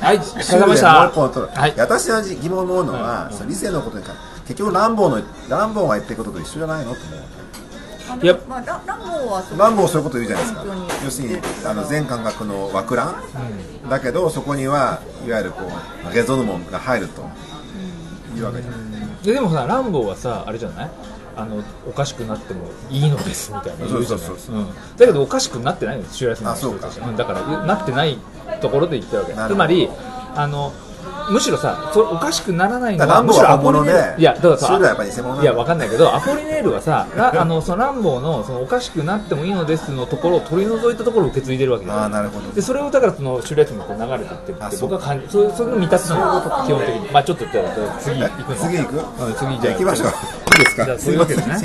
[0.00, 0.82] はいお疲れ様でし
[1.16, 1.74] もうたはい。
[1.76, 4.14] 私は疑問を思うのは、その理性のことにか
[4.46, 6.94] 結局ランボーのランボーが言ってることと一緒じゃないの？
[6.94, 7.20] と思う。
[8.10, 8.32] あいや。
[8.34, 10.64] のまあラランボーはそうランボーそういうこと言うじゃないですか。
[11.04, 11.36] 要するに
[11.66, 13.14] あの全感覚の枠乱、
[13.90, 15.60] だけどそこにはいわゆるこ
[16.10, 17.22] うゲゾヌモンが入ると
[18.34, 18.80] いうわけじゃない、
[19.22, 20.90] ででもさランボーはさあれじゃない？
[21.40, 24.26] あのおかしくなってもいいのですみたいな言うじゃない？
[24.26, 24.58] そうそうそうう。
[24.60, 24.66] ん。
[24.96, 27.08] だけどおかしくなってないんですシュラスのあそうか人たちは。
[27.08, 27.16] うん。
[27.16, 28.18] だからなってない
[28.60, 29.88] ところで言ってるわけつまり
[30.34, 30.72] あの
[31.30, 34.78] むしろさそおかしくならないのはむしろアポリネールいやだからさ
[35.42, 42.50] いやわかんないけどアポリネールはさ ラあのそのランボーのそのおかしくなってもいいのですのところを取り除いたところを受け継いでるわけじああなるほど。
[42.52, 48.56] でそれをだからそのシュレットにこう流れていってってあそう僕は感じそれそれの見立てなの基本的にまあちょっとじゃあ次行くの。
[48.56, 48.96] 次行く？
[48.96, 49.72] うん次じゃあ。
[49.74, 50.08] 行きましょう。
[50.08, 50.10] い
[50.56, 50.84] いですか？
[50.84, 51.52] じゃあそういうわけでね。
[51.52, 51.60] はい。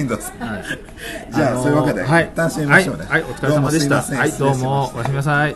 [1.32, 2.24] じゃあそういうわけではい。
[2.26, 3.06] 一旦締めましょうね。
[3.10, 3.32] はい、はい。
[3.32, 4.02] お疲れ様でした。
[4.02, 4.92] はいどうも。
[4.96, 5.56] おやすみなさい